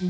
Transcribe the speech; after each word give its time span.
All 0.00 0.08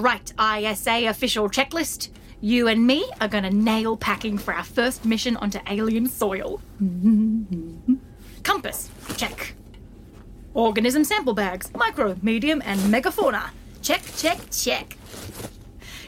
right, 0.00 0.32
ISA 0.40 1.06
official 1.06 1.48
checklist. 1.48 2.10
You 2.40 2.68
and 2.68 2.86
me 2.86 3.10
are 3.20 3.26
gonna 3.26 3.50
nail 3.50 3.96
packing 3.96 4.38
for 4.38 4.54
our 4.54 4.62
first 4.62 5.04
mission 5.04 5.36
onto 5.38 5.58
alien 5.66 6.06
soil. 6.06 6.60
Compass, 8.44 8.88
check. 9.16 9.54
Organism 10.54 11.02
sample 11.02 11.34
bags, 11.34 11.74
micro, 11.74 12.16
medium, 12.22 12.62
and 12.64 12.78
megafauna. 12.82 13.50
Check, 13.82 14.02
check, 14.16 14.38
check. 14.52 14.96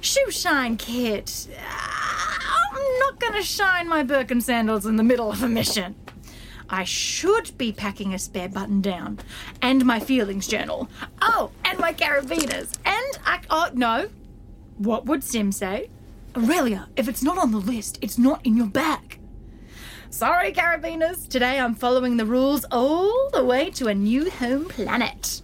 Shoe 0.01 0.31
shine 0.31 0.77
kit. 0.77 1.49
I'm 1.59 2.99
not 3.01 3.21
gonna 3.21 3.43
shine 3.43 3.89
my 3.89 4.03
Birkin 4.03 4.41
sandals 4.41 4.87
in 4.87 4.97
the 4.97 5.03
middle 5.03 5.31
of 5.31 5.43
a 5.43 5.49
mission. 5.49 5.95
I 6.71 6.85
should 6.85 7.57
be 7.59 7.73
packing 7.73 8.15
a 8.15 8.19
spare 8.19 8.49
button 8.49 8.81
down 8.81 9.19
and 9.61 9.85
my 9.85 10.01
feelings 10.01 10.47
journal. 10.47 10.89
Oh, 11.21 11.51
and 11.65 11.79
my 11.79 11.93
carabiners. 11.93 12.79
And 12.85 13.19
I. 13.27 13.41
Oh, 13.51 13.71
no. 13.75 14.09
What 14.79 15.05
would 15.07 15.23
Sim 15.23 15.53
say? 15.53 15.91
Aurelia, 16.37 16.89
if 16.97 17.09
it's 17.09 17.23
not 17.23 17.39
on 17.39 17.51
the 17.51 17.59
list, 17.59 17.99
it's 18.01 18.19
not 18.19 18.45
in 18.47 18.57
your 18.57 18.69
bag. 18.69 19.19
Sorry, 20.11 20.53
carabiners. 20.53 21.29
Today 21.29 21.59
I'm 21.59 21.75
following 21.75 22.17
the 22.17 22.25
rules 22.25 22.65
all 22.71 23.31
the 23.33 23.45
way 23.45 23.71
to 23.73 23.89
a 23.89 23.95
new 23.95 24.31
home 24.31 24.67
planet. 24.67 25.43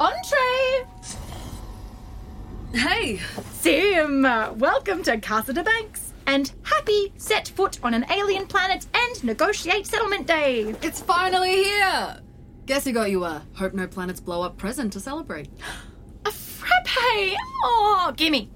Entree! 0.00 0.47
Hey, 2.74 3.18
Sim, 3.52 4.26
uh, 4.26 4.52
welcome 4.52 5.02
to 5.04 5.18
Casa 5.18 5.54
de 5.54 5.62
Banks. 5.62 6.12
And 6.26 6.52
happy 6.64 7.14
set 7.16 7.48
foot 7.48 7.78
on 7.82 7.94
an 7.94 8.04
alien 8.10 8.46
planet 8.46 8.86
and 8.92 9.24
negotiate 9.24 9.86
settlement 9.86 10.26
day. 10.26 10.74
it's 10.82 11.00
finally 11.00 11.64
here! 11.64 12.20
Guess 12.66 12.84
who 12.84 12.92
got 12.92 13.10
you 13.10 13.24
a 13.24 13.42
Hope 13.54 13.72
No 13.72 13.86
Planets 13.86 14.20
Blow 14.20 14.42
Up 14.42 14.58
present 14.58 14.92
to 14.92 15.00
celebrate? 15.00 15.48
A 16.26 16.30
frappe! 16.30 17.36
Oh, 17.64 18.12
gimme. 18.14 18.50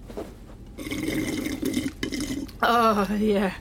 Oh, 2.62 3.08
yeah. 3.18 3.54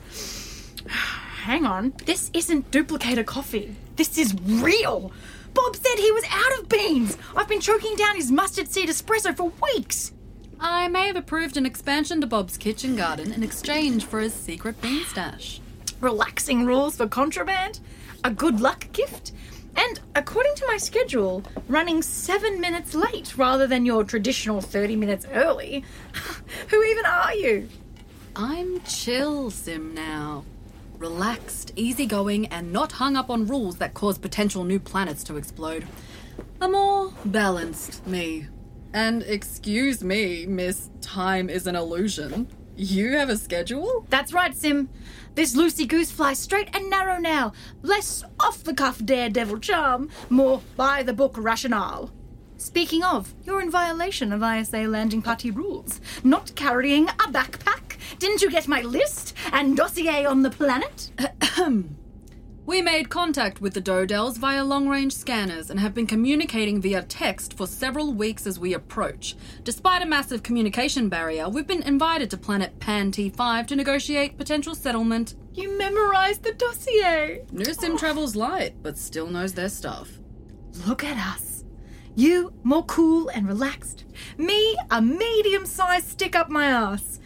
Hang 0.88 1.66
on. 1.66 1.94
This 2.06 2.29
isn't 2.33 2.69
duplicator 2.72 3.25
coffee. 3.25 3.73
This 3.95 4.18
is 4.18 4.35
real. 4.44 5.13
Bob 5.53 5.78
said 5.78 5.95
he 5.97 6.12
was 6.12 6.25
out 6.29 6.59
of 6.59 6.68
beans. 6.68 7.18
I've 7.38 7.47
been 7.47 7.62
choking 7.62 7.95
down 7.95 8.18
his 8.18 8.31
mustard 8.31 8.68
seed 8.68 8.89
espresso 8.89 9.35
for 9.35 9.53
weeks. 9.63 10.12
I 10.64 10.88
may 10.90 11.08
have 11.08 11.16
approved 11.16 11.58
an 11.58 11.66
expansion 11.66 12.22
to 12.22 12.28
Bob's 12.28 12.56
kitchen 12.56 12.96
garden 12.96 13.34
in 13.34 13.42
exchange 13.42 14.06
for 14.06 14.20
his 14.20 14.32
secret 14.32 14.80
bean 14.80 15.04
stash. 15.06 15.60
Relaxing 16.00 16.68
rules 16.68 16.96
for 16.96 17.08
contraband, 17.08 17.80
a 18.24 18.30
good 18.30 18.62
luck 18.62 18.86
gift, 18.94 19.32
and 19.76 20.00
according 20.16 20.54
to 20.54 20.68
my 20.68 20.78
schedule, 20.78 21.44
running 21.68 22.04
seven 22.04 22.62
minutes 22.62 22.94
late 22.94 23.36
rather 23.36 23.66
than 23.66 23.88
your 23.88 24.04
traditional 24.04 24.62
30 24.62 24.96
minutes 24.98 25.26
early. 25.34 25.84
Who 26.68 26.84
even 26.84 27.06
are 27.08 27.34
you? 27.34 27.68
I'm 28.36 28.82
chill, 28.82 29.50
Sim, 29.50 29.96
now. 29.96 30.46
Relaxed, 31.00 31.74
easygoing, 31.76 32.46
and 32.46 32.72
not 32.72 32.92
hung 32.92 33.16
up 33.16 33.32
on 33.32 33.48
rules 33.48 33.78
that 33.78 33.96
cause 33.96 34.20
potential 34.20 34.64
new 34.64 34.80
planets 34.80 35.24
to 35.24 35.38
explode. 35.38 35.88
A 36.62 36.68
more 36.68 37.14
balanced 37.26 38.06
me. 38.06 38.46
And 38.94 39.24
excuse 39.24 40.03
me, 40.03 40.46
Miss 40.46 40.90
Time 41.02 41.50
is 41.50 41.68
an 41.68 41.75
illusion. 41.75 42.47
You 42.75 43.12
have 43.18 43.29
a 43.29 43.38
schedule? 43.38 44.06
That's 44.09 44.34
right, 44.34 44.56
Sim. 44.56 44.90
This 45.35 45.56
Lucy 45.56 45.85
goose 45.85 46.12
flies 46.12 46.40
straight 46.40 46.69
and 46.75 46.90
narrow 46.90 47.18
now. 47.18 47.53
Less 47.81 48.24
off 48.40 48.63
the 48.63 48.74
cuff 48.74 49.03
daredevil 49.03 49.59
charm, 49.59 50.09
more 50.30 50.62
by 50.75 51.03
the 51.03 51.13
book 51.13 51.35
rationale. 51.38 52.12
Speaking 52.57 53.03
of, 53.03 53.34
you're 53.44 53.62
in 53.62 53.72
violation 53.72 54.31
of 54.31 54.44
ISA 54.44 54.88
landing 54.88 55.22
party 55.22 55.51
rules. 55.51 56.01
Not 56.24 56.53
carrying 56.56 57.07
a 57.09 57.28
backpack. 57.30 57.97
Didn't 58.19 58.41
you 58.41 58.51
get 58.51 58.68
my 58.68 58.81
list 58.81 59.35
and 59.51 59.75
dossier 59.75 60.25
on 60.25 60.41
the 60.41 60.51
planet? 60.51 61.12
We 62.64 62.80
made 62.80 63.10
contact 63.10 63.60
with 63.60 63.74
the 63.74 63.82
Dodels 63.82 64.38
via 64.38 64.64
long 64.64 64.88
range 64.88 65.14
scanners 65.14 65.72
and 65.72 65.80
have 65.80 65.96
been 65.96 66.06
communicating 66.06 66.80
via 66.80 67.02
text 67.02 67.58
for 67.58 67.66
several 67.66 68.14
weeks 68.14 68.46
as 68.46 68.60
we 68.60 68.76
approach. 68.76 69.36
Despite 69.64 70.04
a 70.04 70.06
massive 70.06 70.44
communication 70.44 71.10
barrier, 71.10 71.50
we've 71.50 71.66
been 71.66 71.82
invited 71.82 72.30
to 72.30 72.38
planet 72.38 72.80
Pan 72.80 73.12
T5 73.12 73.66
to 73.66 73.75
negotiate 73.75 74.38
potential 74.38 74.75
settlement. 74.75 75.34
You 75.56 75.75
memorized 75.75 76.44
the 76.44 76.54
dossier. 76.54 77.42
New 77.52 77.74
sim 77.74 77.98
travels 77.98 78.36
light, 78.36 78.75
but 78.84 78.96
still 78.96 79.28
knows 79.28 79.54
their 79.54 79.69
stuff. 79.69 80.19
Look 80.86 81.04
at 81.04 81.18
us. 81.18 81.64
You, 82.16 82.54
more 82.64 82.86
cool 82.86 83.30
and 83.30 83.48
relaxed. 83.48 84.06
Me, 84.38 84.78
a 84.92 85.02
medium 85.02 85.66
sized 85.66 86.10
stick 86.10 86.36
up 86.36 86.50
my 86.50 86.68
ass. 86.68 87.19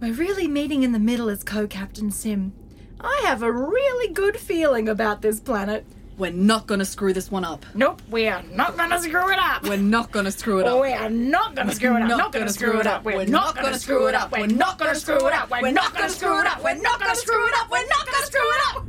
We're 0.00 0.12
really 0.12 0.46
meeting 0.46 0.84
in 0.84 0.92
the 0.92 1.00
middle 1.00 1.28
as 1.28 1.42
co 1.42 1.66
captain 1.66 2.12
Sim. 2.12 2.52
I 3.00 3.22
have 3.26 3.42
a 3.42 3.52
really 3.52 4.12
good 4.12 4.36
feeling 4.36 4.88
about 4.88 5.22
this 5.22 5.40
planet. 5.40 5.84
We're 6.18 6.32
not 6.32 6.66
gonna 6.66 6.86
screw 6.86 7.12
this 7.12 7.30
one 7.30 7.44
up. 7.44 7.66
Nope, 7.74 8.00
we 8.10 8.26
are 8.26 8.42
not 8.54 8.76
gonna 8.76 8.98
screw 9.02 9.30
it 9.30 9.38
up. 9.38 9.64
We're 9.64 9.76
not 9.76 10.12
gonna 10.12 10.30
screw 10.30 10.60
it 10.60 10.66
up. 10.66 10.80
We 10.80 10.92
are 10.92 11.10
not 11.10 11.54
gonna 11.54 11.74
screw 11.74 11.92
it 11.98 12.00
up. 12.00 12.18
Not 12.18 12.32
gonna 12.32 12.48
screw 12.48 12.80
it 12.80 12.86
up. 12.86 13.04
We're 13.04 13.26
not 13.26 13.56
gonna 13.56 13.78
screw 13.78 14.06
it 14.06 14.14
up. 14.14 14.32
We're 14.32 14.46
not 14.46 14.78
gonna 14.78 14.94
screw 14.94 15.26
it 15.28 15.34
up. 15.34 15.50
We're 15.50 15.70
not 15.72 15.92
gonna 15.94 16.08
screw 16.08 16.40
it 16.40 16.46
up. 16.46 16.62
We're 16.64 16.74
not 16.80 16.98
gonna 17.00 17.14
screw 17.16 17.46
it 17.46 17.54
up. 17.54 17.70
We're 17.70 17.86
not 17.86 18.06
gonna 18.06 18.26
screw 18.26 18.40
it 18.40 18.76
up. 18.76 18.84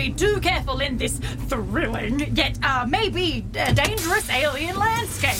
Be 0.00 0.10
too 0.10 0.40
careful 0.40 0.80
in 0.80 0.96
this 0.96 1.18
thrilling 1.48 2.34
yet 2.34 2.58
uh, 2.62 2.86
maybe 2.88 3.44
uh, 3.58 3.70
dangerous 3.72 4.30
alien 4.30 4.74
landscape. 4.78 5.36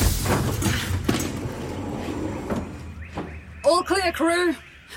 All 3.65 3.83
clear, 3.83 4.12
crew. 4.12 4.55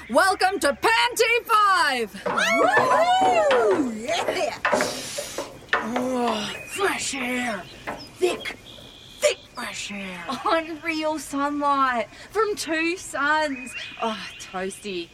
Welcome 0.09 0.59
to 0.59 0.77
Panty 0.81 1.45
5! 1.45 2.25
Woo! 2.25 3.93
Yeah! 3.93 4.59
Oh, 5.75 6.53
fresh 6.67 7.15
air. 7.15 7.63
Thick, 8.17 8.57
thick 9.19 9.37
fresh 9.53 9.93
air. 9.93 10.25
Unreal 10.45 11.19
sunlight 11.19 12.09
from 12.31 12.53
two 12.57 12.97
suns. 12.97 13.73
Oh, 14.01 14.19
Toasty, 14.41 15.07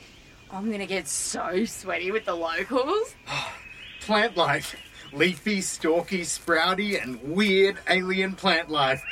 I'm 0.52 0.72
gonna 0.72 0.88
get 0.88 1.08
so 1.08 1.64
sweaty 1.66 2.12
with 2.12 2.26
the 2.26 2.36
locals. 2.36 3.16
Plant 4.02 4.36
life. 4.36 4.76
Leafy, 5.14 5.62
stalky, 5.62 6.22
sprouty, 6.22 7.02
and 7.02 7.22
weird 7.24 7.78
alien 7.88 8.34
plant 8.34 8.70
life. 8.70 9.04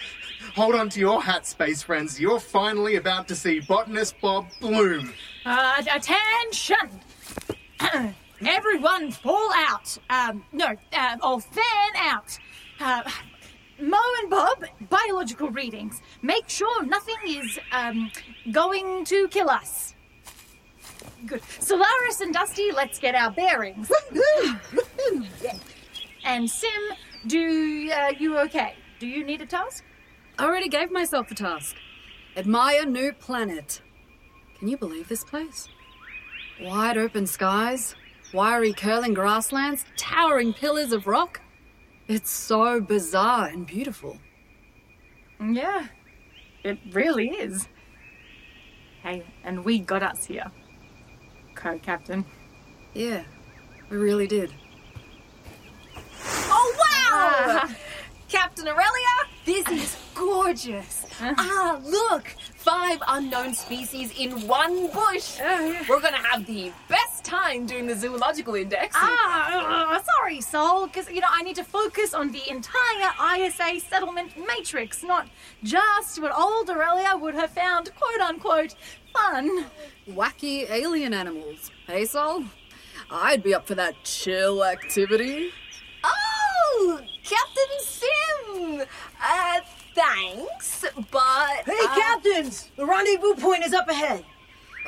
Hold 0.55 0.75
on 0.75 0.89
to 0.89 0.99
your 0.99 1.21
hat, 1.21 1.45
space 1.45 1.81
friends. 1.81 2.19
You're 2.19 2.39
finally 2.39 2.95
about 2.95 3.27
to 3.29 3.35
see 3.35 3.59
botanist 3.59 4.15
Bob 4.21 4.47
bloom. 4.61 5.13
Uh, 5.45 5.83
attention! 5.91 7.01
Everyone 8.45 9.11
fall 9.11 9.51
out. 9.55 9.97
Um, 10.09 10.43
no, 10.51 10.75
uh, 10.93 11.17
or 11.23 11.41
fan 11.41 11.91
out. 11.95 12.37
Uh, 12.79 13.09
Mo 13.79 13.97
and 14.21 14.29
Bob, 14.29 14.65
biological 14.89 15.49
readings. 15.49 16.01
Make 16.21 16.49
sure 16.49 16.83
nothing 16.83 17.15
is 17.25 17.59
um, 17.71 18.11
going 18.51 19.05
to 19.05 19.27
kill 19.29 19.49
us. 19.49 19.95
Good. 21.25 21.41
Solaris 21.59 22.21
and 22.21 22.33
Dusty, 22.33 22.71
let's 22.71 22.99
get 22.99 23.15
our 23.15 23.31
bearings. 23.31 23.91
and 26.23 26.49
Sim, 26.49 26.69
do 27.27 27.91
uh, 27.91 28.11
you 28.17 28.37
okay? 28.39 28.75
Do 28.99 29.07
you 29.07 29.23
need 29.23 29.41
a 29.41 29.45
task? 29.45 29.83
I 30.39 30.45
already 30.45 30.69
gave 30.69 30.91
myself 30.91 31.31
a 31.31 31.35
task. 31.35 31.75
Admire 32.35 32.85
new 32.85 33.13
planet. 33.13 33.81
Can 34.59 34.67
you 34.67 34.77
believe 34.77 35.07
this 35.07 35.23
place? 35.23 35.67
Wide 36.61 36.97
open 36.97 37.27
skies, 37.27 37.95
wiry 38.33 38.73
curling 38.73 39.13
grasslands, 39.13 39.85
towering 39.95 40.53
pillars 40.53 40.91
of 40.91 41.07
rock. 41.07 41.41
It's 42.07 42.29
so 42.29 42.79
bizarre 42.79 43.47
and 43.47 43.67
beautiful. 43.67 44.17
Yeah, 45.39 45.87
it 46.63 46.79
really 46.91 47.29
is. 47.29 47.67
Hey, 49.03 49.25
and 49.43 49.63
we 49.63 49.79
got 49.79 50.03
us 50.03 50.25
here. 50.25 50.51
Co-captain. 51.57 52.23
Yeah, 52.93 53.23
we 53.89 53.97
really 53.97 54.27
did. 54.27 54.53
Oh, 56.25 56.75
wow! 56.79 57.69
Captain 58.29 58.67
Aurelia, 58.67 59.17
this 59.43 59.67
is 59.69 59.97
gorgeous. 60.13 61.05
Ah, 61.19 61.79
look, 61.83 62.27
five 62.55 62.99
unknown 63.07 63.53
species 63.55 64.13
in 64.19 64.47
one 64.47 64.91
bush. 64.91 65.39
We're 65.89 65.99
gonna 65.99 66.17
have 66.17 66.45
the 66.45 66.71
best 66.89 67.23
time 67.23 67.65
doing 67.65 67.87
the 67.87 67.95
zoological 67.95 68.53
index. 68.55 68.95
Ah, 68.99 69.95
uh, 69.95 70.03
sorry, 70.17 70.41
Sol, 70.41 70.85
because, 70.85 71.09
you 71.09 71.21
know, 71.21 71.27
I 71.31 71.41
need 71.41 71.55
to 71.55 71.63
focus 71.63 72.13
on 72.13 72.31
the 72.31 72.47
entire 72.49 73.39
ISA 73.39 73.79
settlement 73.89 74.33
matrix, 74.37 75.03
not 75.03 75.27
just 75.63 76.21
what 76.21 76.37
old 76.37 76.69
Aurelia 76.69 77.17
would 77.17 77.33
have 77.33 77.51
found, 77.51 77.89
quote 77.95 78.21
unquote, 78.21 78.75
fun. 79.17 79.65
Wacky 80.09 80.69
alien 80.69 81.13
animals. 81.13 81.71
Hey, 81.85 82.05
Sol? 82.05 82.43
I'd 83.09 83.43
be 83.43 83.53
up 83.53 83.65
for 83.65 83.75
that 83.75 83.95
chill 84.03 84.63
activity. 84.63 85.51
Oh, 86.03 86.99
Captain 87.23 87.79
Sim. 87.81 88.83
Uh, 89.23 89.59
thanks, 89.95 90.85
but 91.11 91.63
Hey, 91.65 91.85
uh, 91.85 91.95
captains! 91.95 92.69
The 92.75 92.85
rendezvous 92.85 93.35
point 93.35 93.65
is 93.65 93.73
up 93.73 93.87
ahead. 93.89 94.23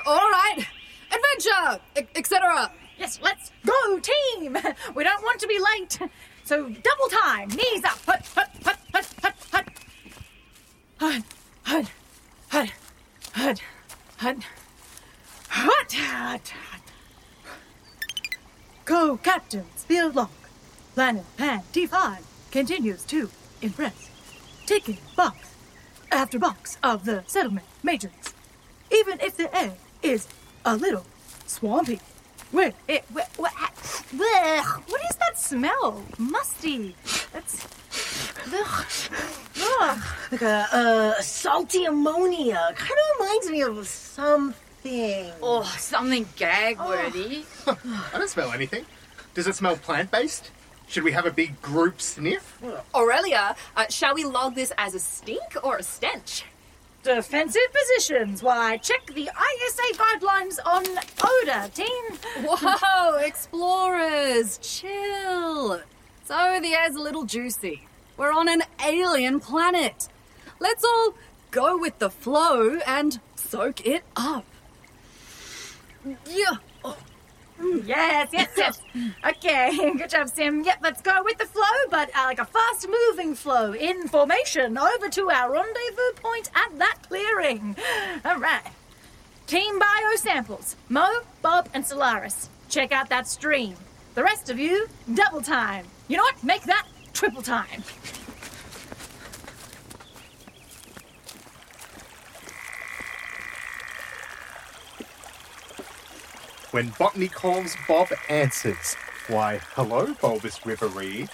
All 0.05 0.29
right, 0.29 0.65
adventure, 1.11 1.81
etc. 2.15 2.71
Yes, 2.97 3.19
let's 3.21 3.51
go, 3.65 3.99
team! 3.99 4.57
We 4.95 5.03
don't 5.03 5.23
want 5.23 5.39
to 5.39 5.47
be 5.47 5.59
late. 5.59 5.99
So 6.43 6.63
double 6.63 7.09
time, 7.09 7.49
knees 7.49 7.83
up, 7.83 7.99
hut, 8.05 8.25
hut, 8.35 8.49
hut, 8.63 8.77
hut, 8.93 9.05
hut, 9.21 9.35
hut. 9.51 9.67
Hut, 10.99 11.23
hut, 11.63 11.85
hut, 12.49 12.69
hut, 13.33 13.61
hut, 14.19 14.43
hut, 15.47 15.93
hut, 15.93 16.49
hut. 16.49 16.81
Go, 18.83 19.15
captains, 19.15 19.85
field 19.85 20.15
log. 20.15 20.29
Planet 20.93 21.23
Pan 21.37 21.61
T5 21.71 22.17
continues 22.51 23.05
to 23.05 23.29
impress. 23.61 24.09
Taking 24.65 24.97
box 25.15 25.55
after 26.11 26.37
box 26.37 26.77
of 26.83 27.05
the 27.05 27.23
settlement 27.27 27.65
matrix. 27.81 28.33
Even 28.91 29.21
if 29.21 29.37
the 29.37 29.55
air 29.55 29.75
is 30.03 30.27
a 30.65 30.75
little 30.75 31.05
swampy. 31.45 32.01
Wait, 32.51 32.73
it, 32.89 33.05
what, 33.09 33.29
blech, 33.37 34.65
what 34.89 35.01
is 35.09 35.15
that 35.15 35.37
smell? 35.37 36.03
Musty. 36.17 36.93
That's. 37.31 37.67
Ugh. 39.61 39.99
Like 40.31 40.41
a, 40.41 40.67
uh, 40.71 41.21
salty 41.21 41.85
ammonia. 41.85 42.73
Kind 42.75 42.91
of 42.91 43.19
reminds 43.19 43.49
me 43.49 43.61
of 43.61 43.87
something. 43.87 45.31
Oh, 45.41 45.63
something 45.77 46.25
gag 46.35 46.79
worthy. 46.79 47.43
I 47.67 48.17
don't 48.17 48.29
smell 48.29 48.51
anything. 48.51 48.85
Does 49.33 49.47
it 49.47 49.55
smell 49.55 49.75
plant 49.77 50.11
based? 50.11 50.51
Should 50.87 51.03
we 51.03 51.11
have 51.11 51.25
a 51.25 51.31
big 51.31 51.61
group 51.61 52.01
sniff? 52.01 52.59
Aurelia, 52.95 53.55
uh, 53.75 53.85
shall 53.89 54.15
we 54.15 54.23
log 54.23 54.55
this 54.55 54.71
as 54.77 54.95
a 54.95 54.99
stink 54.99 55.55
or 55.63 55.77
a 55.77 55.83
stench? 55.83 56.45
Defensive 57.03 57.61
positions. 57.71 58.41
Why, 58.41 58.77
check 58.77 59.05
the 59.07 59.29
ISA 59.29 59.97
guidelines 59.97 60.57
on 60.65 60.83
odor, 61.23 61.69
team. 61.73 62.17
Whoa, 62.43 63.17
explorers, 63.23 64.57
chill. 64.57 65.81
So 66.25 66.59
the 66.61 66.73
air's 66.73 66.95
a 66.95 66.99
little 67.01 67.23
juicy. 67.23 67.87
We're 68.19 68.33
on 68.33 68.49
an 68.49 68.63
alien 68.85 69.39
planet. 69.39 70.09
Let's 70.59 70.83
all 70.83 71.13
go 71.51 71.77
with 71.77 71.99
the 71.99 72.09
flow 72.09 72.79
and 72.85 73.17
soak 73.37 73.87
it 73.87 74.03
up. 74.17 74.43
Yeah. 76.27 76.57
Yes, 77.85 78.29
yes, 78.33 78.49
yes. 78.57 78.81
Okay, 79.25 79.93
good 79.97 80.09
job, 80.09 80.27
Sim. 80.27 80.63
Yep, 80.65 80.79
let's 80.81 81.01
go 81.01 81.23
with 81.23 81.37
the 81.37 81.45
flow, 81.45 81.63
but 81.89 82.09
uh, 82.13 82.23
like 82.25 82.39
a 82.39 82.45
fast 82.45 82.89
moving 82.89 83.35
flow 83.35 83.73
in 83.73 84.09
formation 84.09 84.77
over 84.77 85.07
to 85.07 85.29
our 85.29 85.53
rendezvous 85.53 86.13
point 86.15 86.49
at 86.55 86.77
that 86.77 86.97
clearing. 87.07 87.77
All 88.25 88.37
right. 88.37 88.63
Team 89.47 89.79
Bio 89.79 90.15
Samples 90.17 90.75
Mo, 90.89 91.21
Bob, 91.41 91.69
and 91.73 91.85
Solaris. 91.85 92.49
Check 92.67 92.91
out 92.91 93.07
that 93.09 93.29
stream. 93.29 93.75
The 94.15 94.23
rest 94.23 94.49
of 94.49 94.59
you, 94.59 94.87
double 95.13 95.41
time. 95.41 95.85
You 96.09 96.17
know 96.17 96.23
what? 96.23 96.43
Make 96.43 96.63
that 96.63 96.85
triple 97.19 97.41
time. 97.41 97.83
When 106.71 106.93
botany 106.97 107.27
calls, 107.27 107.75
Bob 107.89 108.07
answers. 108.29 108.95
Why, 109.27 109.59
hello, 109.73 110.13
bulbous 110.21 110.65
river 110.65 110.87
reed. 110.87 111.29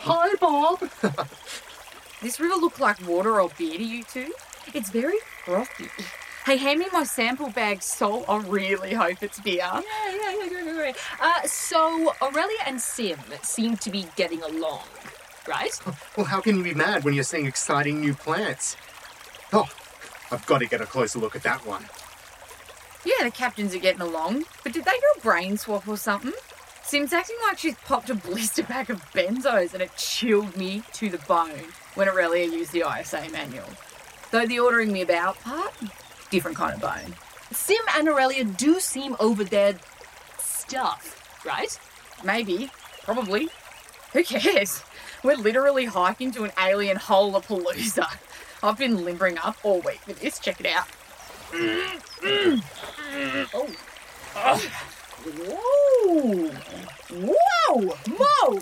Hi, 0.00 0.34
Bob. 0.34 0.90
This 2.20 2.38
river 2.38 2.54
look 2.54 2.78
like 2.78 3.04
water 3.04 3.40
or 3.40 3.50
beer 3.58 3.76
to 3.76 3.82
you 3.82 4.04
two? 4.04 4.32
It's 4.74 4.90
very 4.90 5.18
frothy. 5.44 5.88
Hey, 6.46 6.56
hand 6.56 6.78
me 6.78 6.86
my 6.92 7.02
sample 7.02 7.50
bag, 7.50 7.82
so 7.82 8.24
I 8.28 8.38
really 8.38 8.94
hope 8.94 9.24
it's 9.24 9.40
beer. 9.40 9.56
Yeah, 9.56 9.80
yeah, 10.08 10.21
Uh, 11.20 11.42
so 11.46 12.12
Aurelia 12.20 12.58
and 12.66 12.80
Sim 12.80 13.18
seem 13.42 13.76
to 13.78 13.90
be 13.90 14.06
getting 14.16 14.42
along, 14.42 14.84
right? 15.46 15.78
Well, 16.16 16.26
how 16.26 16.40
can 16.40 16.56
you 16.56 16.62
be 16.62 16.74
mad 16.74 17.04
when 17.04 17.14
you're 17.14 17.24
seeing 17.24 17.46
exciting 17.46 18.00
new 18.00 18.14
plants? 18.14 18.76
Oh, 19.52 19.68
I've 20.30 20.46
got 20.46 20.58
to 20.58 20.66
get 20.66 20.80
a 20.80 20.86
closer 20.86 21.18
look 21.18 21.36
at 21.36 21.42
that 21.42 21.66
one. 21.66 21.84
Yeah, 23.04 23.24
the 23.24 23.30
captains 23.30 23.74
are 23.74 23.78
getting 23.78 24.00
along, 24.00 24.44
but 24.62 24.72
did 24.72 24.84
they 24.84 24.92
do 24.92 25.18
a 25.18 25.20
brain 25.20 25.58
swap 25.58 25.88
or 25.88 25.96
something? 25.96 26.32
Sim's 26.84 27.12
acting 27.12 27.36
like 27.46 27.58
she's 27.58 27.76
popped 27.86 28.10
a 28.10 28.14
blister 28.14 28.62
pack 28.62 28.88
of 28.90 29.00
benzos 29.12 29.72
and 29.72 29.82
it 29.82 29.96
chilled 29.96 30.56
me 30.56 30.82
to 30.92 31.08
the 31.08 31.18
bone 31.18 31.72
when 31.94 32.08
Aurelia 32.08 32.46
used 32.46 32.72
the 32.72 32.84
ISA 32.86 33.28
manual. 33.30 33.68
Though 34.30 34.46
the 34.46 34.58
ordering 34.58 34.92
me 34.92 35.02
about 35.02 35.40
part, 35.40 35.72
different 36.30 36.56
kind 36.56 36.74
of 36.74 36.80
bone. 36.80 37.14
Sim 37.50 37.82
and 37.96 38.08
Aurelia 38.08 38.44
do 38.44 38.80
seem 38.80 39.16
over 39.20 39.44
their 39.44 39.74
stuff, 40.72 41.44
right? 41.44 41.78
Maybe, 42.24 42.70
probably. 43.02 43.50
Who 44.14 44.24
cares? 44.24 44.82
We're 45.22 45.36
literally 45.36 45.84
hiking 45.84 46.32
to 46.32 46.44
an 46.44 46.52
alien 46.58 46.96
hole 46.96 47.36
of 47.36 47.46
Palooza. 47.46 48.06
I've 48.62 48.78
been 48.78 49.04
limbering 49.04 49.36
up 49.36 49.58
all 49.64 49.80
week 49.80 50.00
with 50.06 50.20
this. 50.20 50.38
Check 50.38 50.60
it 50.60 50.66
out. 50.66 50.88
Mm-hmm. 51.50 52.60
Oh. 53.54 53.70
Whoa! 55.44 56.50
Whoa! 57.10 57.98
Mo! 58.18 58.60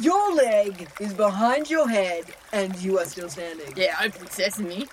Your 0.00 0.34
leg 0.34 0.88
is 0.98 1.14
behind 1.14 1.70
your 1.70 1.88
head 1.88 2.24
and 2.52 2.76
you 2.82 2.98
are 2.98 3.04
still 3.04 3.28
standing. 3.28 3.72
Yeah, 3.76 3.94
open 4.02 4.26
sesame. 4.30 4.88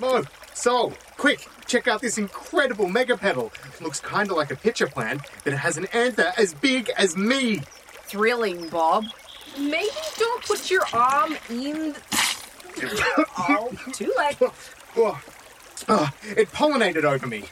Mo, 0.00 0.22
Sol, 0.54 0.92
quick, 1.16 1.48
check 1.66 1.88
out 1.88 2.00
this 2.00 2.18
incredible 2.18 2.88
mega 2.88 3.16
pedal. 3.16 3.52
Looks 3.80 4.00
kinda 4.00 4.34
like 4.34 4.50
a 4.50 4.56
pitcher 4.56 4.86
plant, 4.86 5.22
but 5.44 5.52
it 5.52 5.56
has 5.56 5.76
an 5.76 5.86
anther 5.92 6.32
as 6.36 6.54
big 6.54 6.90
as 6.96 7.16
me. 7.16 7.62
Thrilling, 8.04 8.68
Bob. 8.68 9.04
Maybe 9.58 9.88
don't 10.18 10.44
put 10.44 10.70
your 10.70 10.84
arm 10.92 11.36
in. 11.50 11.94
oh, 13.38 13.70
too 13.92 14.12
late. 14.18 14.36
Oh, 14.40 14.54
oh, 14.96 15.22
oh, 15.88 16.10
it 16.36 16.50
pollinated 16.52 17.04
over 17.04 17.26
me. 17.26 17.44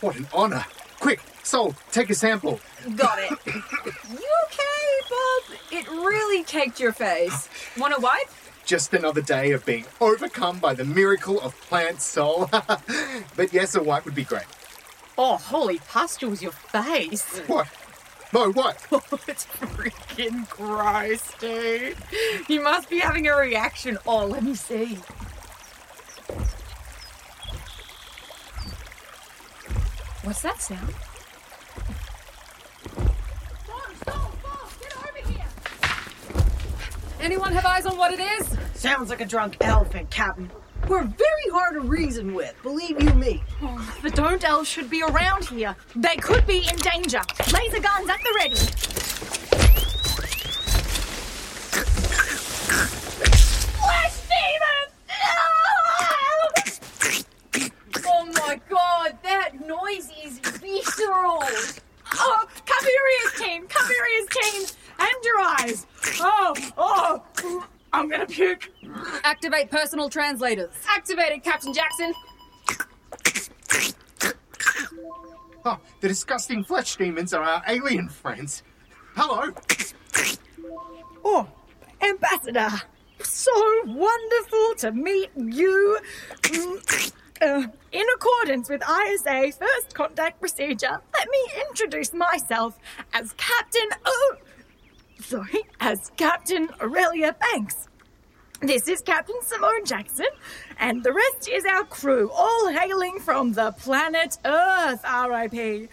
What 0.00 0.16
an 0.16 0.26
honor. 0.32 0.64
Quick, 1.00 1.20
Sol, 1.42 1.74
take 1.92 2.10
a 2.10 2.14
sample. 2.14 2.60
Got 2.96 3.18
it. 3.18 3.30
you 3.46 4.32
okay, 4.44 4.88
Bob? 5.10 5.58
It 5.70 5.88
really 5.88 6.44
caked 6.44 6.80
your 6.80 6.92
face. 6.92 7.48
Want 7.76 7.94
a 7.96 8.00
wipe? 8.00 8.28
Just 8.68 8.92
another 8.92 9.22
day 9.22 9.52
of 9.52 9.64
being 9.64 9.86
overcome 9.98 10.58
by 10.58 10.74
the 10.74 10.84
miracle 10.84 11.40
of 11.40 11.58
plant 11.62 12.02
soul. 12.02 12.50
but 13.34 13.50
yes, 13.50 13.74
a 13.74 13.82
wipe 13.82 14.04
would 14.04 14.14
be 14.14 14.24
great. 14.24 14.44
Oh, 15.16 15.38
holy 15.38 15.78
pustules, 15.78 16.42
your 16.42 16.52
face. 16.52 17.40
What? 17.46 17.66
Mo, 18.30 18.52
what? 18.52 18.76
it's 19.26 19.46
freaking 19.46 20.46
gross, 20.50 21.32
dude. 21.38 21.96
You 22.46 22.62
must 22.62 22.90
be 22.90 22.98
having 22.98 23.26
a 23.26 23.34
reaction. 23.34 23.96
Oh, 24.06 24.26
let 24.26 24.42
me 24.42 24.54
see. 24.54 24.98
What's 30.24 30.42
that 30.42 30.60
sound? 30.60 30.94
Anyone 37.20 37.52
have 37.52 37.66
eyes 37.66 37.84
on 37.84 37.96
what 37.98 38.12
it 38.12 38.20
is? 38.20 38.56
Sounds 38.74 39.10
like 39.10 39.20
a 39.20 39.26
drunk 39.26 39.56
elephant, 39.60 40.08
Captain. 40.10 40.50
We're 40.86 41.02
very 41.04 41.50
hard 41.50 41.74
to 41.74 41.80
reason 41.80 42.32
with, 42.32 42.54
believe 42.62 43.02
you 43.02 43.12
me. 43.14 43.42
Oh, 43.60 43.94
the 44.02 44.10
Dodels 44.10 44.66
should 44.66 44.88
be 44.88 45.02
around 45.02 45.44
here. 45.44 45.74
They 45.96 46.16
could 46.16 46.46
be 46.46 46.58
in 46.58 46.76
danger. 46.76 47.20
Laser 47.52 47.80
guns 47.80 48.08
at 48.08 48.20
the 48.22 48.32
ready. 48.36 48.54
Flash 53.76 54.20
demon! 54.28 54.86
Oh 58.06 58.24
my 58.46 58.60
god, 58.70 59.18
that 59.24 59.66
noise 59.66 60.10
is 60.24 60.38
visceral. 60.38 61.42
Oh, 62.14 62.44
cover 62.64 62.88
your 62.88 63.08
ears, 63.10 63.32
team. 63.40 63.66
Cover 63.66 63.92
your 63.92 64.06
ears, 64.12 64.28
team. 64.30 64.62
And 65.00 65.24
your 65.24 65.40
eyes. 65.40 65.86
Oh, 66.20 66.54
oh. 66.76 67.22
I'm 67.92 68.08
gonna 68.08 68.26
puke. 68.26 68.70
Activate 69.48 69.70
personal 69.70 70.10
translators. 70.10 70.68
Activated, 70.94 71.42
Captain 71.42 71.72
Jackson. 71.72 72.12
Oh, 75.64 75.78
the 76.02 76.08
disgusting 76.08 76.62
flesh 76.62 76.96
demons 76.96 77.32
are 77.32 77.42
our 77.42 77.62
alien 77.66 78.10
friends. 78.10 78.62
Hello. 79.16 79.50
Oh, 81.24 81.48
Ambassador. 82.02 82.68
So 83.22 83.50
wonderful 83.86 84.74
to 84.80 84.92
meet 84.92 85.30
you. 85.34 85.98
Mm, 86.42 87.12
uh, 87.40 87.68
in 87.92 88.06
accordance 88.16 88.68
with 88.68 88.82
ISA 88.82 89.52
first 89.58 89.94
contact 89.94 90.40
procedure, 90.40 91.00
let 91.14 91.28
me 91.30 91.62
introduce 91.70 92.12
myself 92.12 92.78
as 93.14 93.32
Captain. 93.38 93.88
Oh, 94.04 94.36
sorry, 95.20 95.62
as 95.80 96.12
Captain 96.18 96.68
Aurelia 96.82 97.34
Banks. 97.40 97.88
This 98.60 98.88
is 98.88 99.02
Captain 99.02 99.36
Simone 99.42 99.84
Jackson, 99.84 100.26
and 100.80 101.04
the 101.04 101.12
rest 101.12 101.48
is 101.48 101.64
our 101.64 101.84
crew, 101.84 102.28
all 102.34 102.68
hailing 102.68 103.20
from 103.20 103.52
the 103.52 103.70
planet 103.70 104.36
Earth, 104.44 105.04
RIP. 105.04 105.88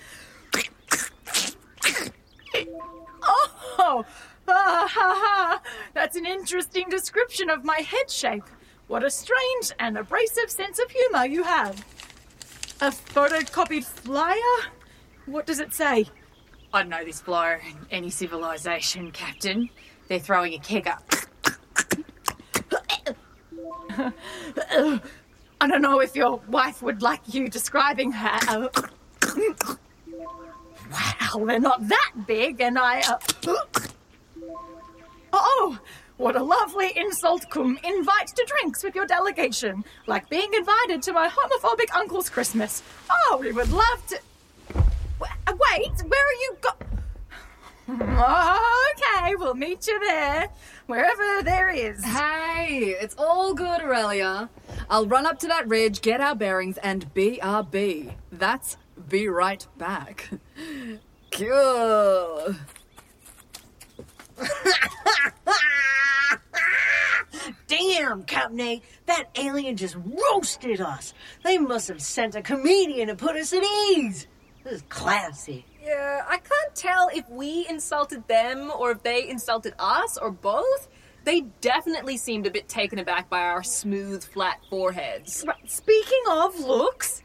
Oh, 3.78 4.04
ah, 4.48 4.88
ha, 4.90 4.90
ha. 4.92 5.62
That's 5.94 6.16
an 6.16 6.26
interesting 6.26 6.90
description 6.90 7.52
of 7.52 7.64
my 7.64 7.78
head 7.78 8.10
shape. 8.10 8.46
What 8.88 9.04
a 9.04 9.12
strange 9.12 9.72
and 9.78 9.96
abrasive 9.96 10.50
sense 10.50 10.80
of 10.80 10.90
humor 10.90 11.26
you 11.26 11.44
have. 11.44 11.86
A 12.82 12.90
photocopied 12.90 13.84
flyer? 13.84 14.72
What 15.28 15.46
does 15.46 15.60
it 15.60 15.74
say? 15.74 16.06
I 16.74 16.82
know 16.82 17.06
this 17.06 17.22
flyer 17.22 17.62
any 17.92 18.10
civilization, 18.10 19.12
Captain. 19.12 19.70
They're 20.08 20.20
throwing 20.20 20.56
a 20.56 20.60
keg 20.60 20.88
up. 20.88 21.04
I 25.62 25.68
don't 25.68 25.82
know 25.82 26.00
if 26.00 26.16
your 26.16 26.42
wife 26.50 26.82
would 26.82 27.02
like 27.02 27.22
you 27.34 27.48
describing 27.48 28.12
her. 28.12 28.40
Uh, 28.48 29.76
wow, 30.92 31.46
they're 31.46 31.60
not 31.60 31.88
that 31.88 32.12
big, 32.28 32.62
and 32.62 32.78
I. 32.78 33.02
Uh, 33.02 33.18
oh, 35.34 35.80
what 36.18 36.36
a 36.36 36.44
lovely 36.44 36.92
insult 36.96 37.50
cum 37.50 37.78
invite 37.84 38.28
to 38.28 38.46
drinks 38.48 38.84
with 38.84 38.96
your 38.96 39.06
delegation, 39.06 39.84
like 40.08 40.30
being 40.30 40.54
invited 40.54 41.02
to 41.04 41.14
my 41.14 41.28
homophobic 41.28 41.94
uncle's 41.94 42.30
Christmas. 42.30 42.84
Oh, 43.10 43.38
we 43.42 43.52
would 43.52 43.72
love 43.72 44.08
to. 44.08 44.20
Wait, 45.20 45.92
where 46.08 46.26
are 46.26 46.40
you 46.42 46.58
go? 46.62 46.70
Okay, 48.98 49.36
we'll 49.36 49.54
meet 49.54 49.86
you 49.88 50.00
there, 50.00 50.50
wherever 50.88 51.44
there 51.44 51.70
is. 51.70 52.04
Hey, 52.04 52.96
it's 53.00 53.16
all 53.18 53.54
good, 53.54 53.82
Aurelia. 53.82 54.50
I'll 54.90 55.06
run 55.06 55.26
up 55.26 55.40
to 55.40 55.48
that 55.48 55.68
ridge, 55.68 56.02
get 56.02 56.22
our 56.22 56.36
bearings, 56.36 56.78
and 56.78 57.14
BRB. 57.14 58.14
That's 58.32 58.78
be 59.10 59.28
right 59.28 59.66
back. 59.78 60.30
Cool. 61.32 62.56
Damn, 67.68 68.24
Captain 68.24 68.60
A, 68.62 68.82
that 69.06 69.26
alien 69.36 69.76
just 69.76 69.98
roasted 70.32 70.80
us. 70.80 71.14
They 71.44 71.58
must 71.58 71.90
have 71.90 72.02
sent 72.02 72.36
a 72.36 72.42
comedian 72.42 73.10
to 73.10 73.16
put 73.16 73.36
us 73.36 73.52
at 73.52 73.64
ease. 73.64 74.28
This 74.66 74.74
is 74.74 74.84
classy. 74.90 75.64
Yeah, 75.84 76.26
I 76.28 76.38
can't 76.38 76.76
tell 76.76 77.10
if 77.14 77.30
we 77.30 77.68
insulted 77.70 78.28
them 78.28 78.72
or 78.76 78.90
if 78.92 79.04
they 79.04 79.30
insulted 79.30 79.76
us 79.78 80.18
or 80.18 80.32
both. 80.32 80.90
They 81.24 81.42
definitely 81.62 82.18
seemed 82.18 82.48
a 82.48 82.52
bit 82.52 82.68
taken 82.68 82.98
aback 82.98 83.30
by 83.30 83.42
our 83.42 83.62
smooth, 83.64 84.24
flat 84.24 84.60
foreheads. 84.70 85.46
Right, 85.48 85.70
Speaking 85.70 86.24
of 86.32 86.60
looks, 86.60 87.22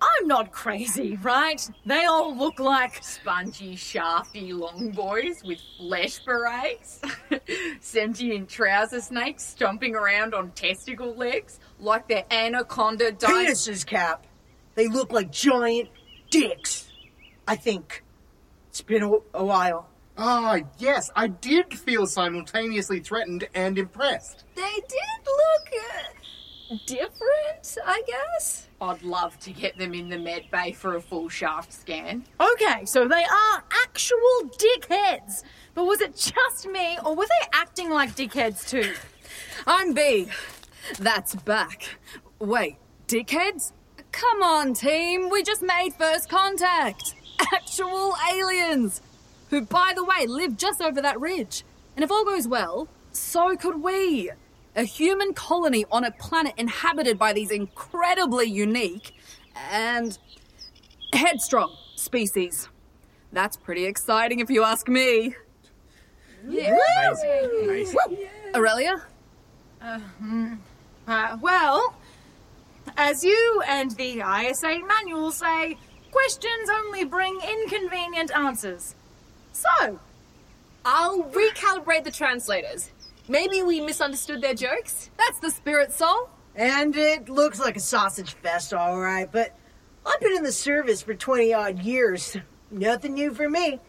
I'm 0.00 0.28
not 0.28 0.50
crazy, 0.50 1.18
right? 1.22 1.60
They 1.84 2.06
all 2.06 2.34
look 2.34 2.58
like 2.58 3.02
Spongy, 3.04 3.76
shafty 3.76 4.54
long 4.54 4.90
boys 4.92 5.42
with 5.44 5.58
flesh 5.76 6.20
berets. 6.24 7.02
Sentient 7.80 8.48
trouser 8.48 9.02
snakes 9.02 9.44
stomping 9.44 9.94
around 9.94 10.32
on 10.32 10.52
testicle 10.52 11.14
legs 11.14 11.60
like 11.78 12.08
they're 12.08 12.24
anaconda 12.30 13.12
di- 13.12 13.26
Penises, 13.26 13.84
Cap. 13.84 14.26
They 14.74 14.88
look 14.88 15.12
like 15.12 15.32
giant 15.32 15.88
dicks. 16.30 16.90
I 17.46 17.56
think. 17.56 18.04
It's 18.68 18.82
been 18.82 19.02
a, 19.02 19.12
a 19.34 19.44
while. 19.44 19.88
Ah, 20.16 20.58
yes, 20.78 21.10
I 21.14 21.28
did 21.28 21.78
feel 21.78 22.06
simultaneously 22.06 23.00
threatened 23.00 23.48
and 23.54 23.78
impressed. 23.78 24.44
They 24.56 24.62
did 24.62 25.26
look 25.26 25.70
uh, 26.72 26.76
different, 26.86 27.78
I 27.86 28.02
guess. 28.06 28.68
I'd 28.80 29.02
love 29.02 29.38
to 29.40 29.52
get 29.52 29.78
them 29.78 29.94
in 29.94 30.08
the 30.08 30.18
med 30.18 30.50
bay 30.50 30.72
for 30.72 30.96
a 30.96 31.00
full 31.00 31.28
shaft 31.28 31.72
scan. 31.72 32.24
Okay, 32.40 32.84
so 32.84 33.06
they 33.08 33.24
are 33.24 33.64
actual 33.84 34.50
dickheads. 34.58 35.44
But 35.74 35.84
was 35.84 36.00
it 36.00 36.16
just 36.16 36.66
me, 36.68 36.98
or 37.04 37.14
were 37.14 37.26
they 37.26 37.48
acting 37.52 37.90
like 37.90 38.14
dickheads 38.14 38.68
too? 38.68 38.94
I'm 39.66 39.94
B. 39.94 40.28
That's 40.98 41.34
back. 41.36 41.96
Wait, 42.38 42.76
dickheads? 43.06 43.72
Come 44.12 44.42
on, 44.42 44.74
team. 44.74 45.30
We 45.30 45.42
just 45.42 45.62
made 45.62 45.94
first 45.98 46.28
contact. 46.28 47.14
Actual 47.52 48.14
aliens. 48.32 49.00
Who, 49.50 49.62
by 49.62 49.92
the 49.94 50.04
way, 50.04 50.26
live 50.26 50.56
just 50.56 50.80
over 50.80 51.00
that 51.00 51.20
ridge. 51.20 51.64
And 51.96 52.04
if 52.04 52.10
all 52.10 52.24
goes 52.24 52.46
well, 52.46 52.88
so 53.12 53.56
could 53.56 53.82
we. 53.82 54.30
A 54.76 54.84
human 54.84 55.34
colony 55.34 55.84
on 55.90 56.04
a 56.04 56.10
planet 56.10 56.54
inhabited 56.56 57.18
by 57.18 57.32
these 57.32 57.50
incredibly 57.50 58.46
unique 58.46 59.14
and 59.70 60.18
headstrong 61.12 61.74
species. 61.96 62.68
That's 63.32 63.56
pretty 63.56 63.86
exciting 63.86 64.40
if 64.40 64.50
you 64.50 64.62
ask 64.62 64.88
me. 64.88 65.34
Yeah. 66.48 66.76
Amazing, 67.08 67.64
amazing. 67.64 68.28
Aurelia? 68.54 69.02
Uh, 69.80 71.36
well, 71.40 71.94
as 72.96 73.24
you 73.24 73.62
and 73.66 73.90
the 73.92 74.22
ISA 74.22 74.78
manual 74.86 75.30
say, 75.30 75.76
questions 76.10 76.68
only 76.70 77.04
bring 77.04 77.38
inconvenient 77.40 78.34
answers. 78.36 78.94
So, 79.52 79.98
I'll 80.84 81.24
recalibrate 81.24 82.04
the 82.04 82.10
translators. 82.10 82.90
Maybe 83.28 83.62
we 83.62 83.80
misunderstood 83.80 84.40
their 84.40 84.54
jokes. 84.54 85.10
That's 85.18 85.38
the 85.40 85.50
spirit, 85.50 85.92
Sol. 85.92 86.30
And 86.54 86.96
it 86.96 87.28
looks 87.28 87.60
like 87.60 87.76
a 87.76 87.80
sausage 87.80 88.32
fest, 88.34 88.72
all 88.72 88.98
right, 88.98 89.30
but 89.30 89.54
I've 90.06 90.20
been 90.20 90.36
in 90.36 90.42
the 90.42 90.52
service 90.52 91.02
for 91.02 91.14
20 91.14 91.52
odd 91.52 91.78
years. 91.80 92.36
Nothing 92.70 93.14
new 93.14 93.34
for 93.34 93.48
me. 93.48 93.80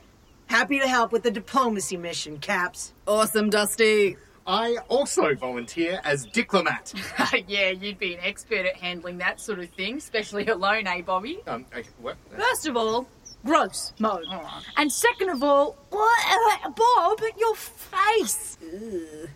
Happy 0.48 0.80
to 0.80 0.88
help 0.88 1.12
with 1.12 1.24
the 1.24 1.32
diplomacy 1.32 1.96
mission, 1.96 2.40
Caps. 2.40 2.94
Awesome, 3.08 3.50
Dusty. 3.50 4.18
I 4.48 4.78
also 4.88 5.36
volunteer 5.36 6.00
as 6.04 6.26
diplomat. 6.26 6.94
yeah, 7.48 7.70
you'd 7.70 8.00
be 8.00 8.16
an 8.16 8.20
expert 8.22 8.66
at 8.66 8.76
handling 8.78 9.18
that 9.20 9.40
sort 9.40 9.60
of 9.60 9.70
thing, 9.70 9.98
especially 9.98 10.48
alone, 10.48 10.88
eh, 10.88 11.02
Bobby? 11.02 11.40
Um, 11.48 11.66
okay, 11.76 11.88
what? 12.00 12.18
First 12.36 12.68
of 12.68 12.76
all, 12.76 13.08
gross 13.46 13.94
mode. 14.00 14.26
And 14.78 14.92
second 14.92 15.30
of 15.30 15.44
all, 15.44 15.78
what 15.90 16.64
uh, 16.66 16.70
Bob, 16.70 17.20
your 17.38 17.56
face. 17.56 18.58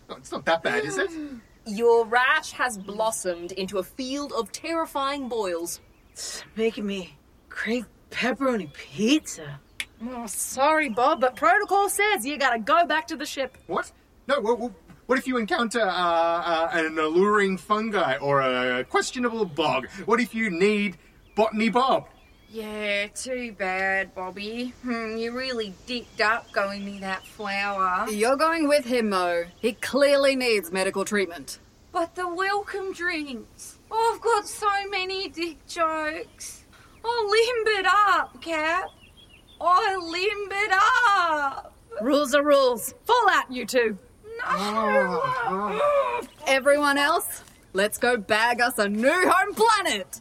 Oh, 0.09 0.15
it's 0.15 0.31
not 0.31 0.45
that 0.45 0.63
bad, 0.63 0.85
is 0.85 0.97
it? 0.97 1.09
Your 1.65 2.05
rash 2.05 2.51
has 2.51 2.77
blossomed 2.77 3.53
into 3.53 3.77
a 3.77 3.83
field 3.83 4.33
of 4.33 4.51
terrifying 4.51 5.29
boils. 5.29 5.79
It's 6.11 6.43
making 6.57 6.85
me 6.85 7.15
crave 7.47 7.85
pepperoni 8.11 8.73
pizza. 8.73 9.61
Oh, 10.05 10.27
sorry, 10.27 10.89
Bob, 10.89 11.21
but 11.21 11.37
protocol 11.37 11.87
says 11.87 12.25
you 12.25 12.37
gotta 12.37 12.59
go 12.59 12.85
back 12.85 13.07
to 13.07 13.15
the 13.15 13.25
ship. 13.25 13.57
What? 13.67 13.93
No, 14.27 14.41
what, 14.41 14.59
what- 14.59 14.73
what 15.07 15.17
if 15.17 15.27
you 15.27 15.37
encounter 15.37 15.81
uh, 15.81 15.91
uh, 15.91 16.69
an 16.73 16.97
alluring 16.97 17.57
fungi 17.57 18.17
or 18.17 18.41
a 18.41 18.83
questionable 18.83 19.45
bog? 19.45 19.87
What 20.05 20.19
if 20.19 20.33
you 20.33 20.49
need 20.49 20.97
Botany 21.35 21.69
Bob? 21.69 22.07
Yeah, 22.49 23.07
too 23.07 23.53
bad, 23.53 24.13
Bobby. 24.13 24.73
Hmm, 24.83 25.17
you 25.17 25.31
really 25.31 25.73
dicked 25.87 26.21
up 26.21 26.51
going 26.51 26.85
near 26.85 26.99
that 26.99 27.25
flower. 27.25 28.07
You're 28.09 28.37
going 28.37 28.67
with 28.67 28.85
him, 28.85 29.09
Mo. 29.09 29.45
He 29.59 29.73
clearly 29.73 30.35
needs 30.35 30.71
medical 30.71 31.03
treatment. 31.03 31.57
But 31.91 32.13
the 32.13 32.27
welcome 32.27 32.93
drinks. 32.93 33.79
Oh, 33.89 34.13
I've 34.13 34.21
got 34.21 34.47
so 34.47 34.69
many 34.89 35.29
dick 35.29 35.65
jokes. 35.67 36.63
Oh, 37.03 37.65
limb 37.65 37.79
it 37.79 37.85
up, 37.89 38.39
Cap. 38.41 38.85
Oh, 39.59 40.09
limb 40.11 40.51
it 40.51 40.71
up. 40.71 41.73
Rules 42.01 42.35
are 42.35 42.43
rules. 42.43 42.93
Fall 43.05 43.29
out, 43.31 43.51
you 43.51 43.65
two. 43.65 43.97
Everyone 46.47 46.97
else, 46.97 47.43
let's 47.71 47.97
go 47.97 48.17
bag 48.17 48.59
us 48.59 48.77
a 48.77 48.89
new 48.89 49.29
home 49.29 49.55
planet. 49.55 50.19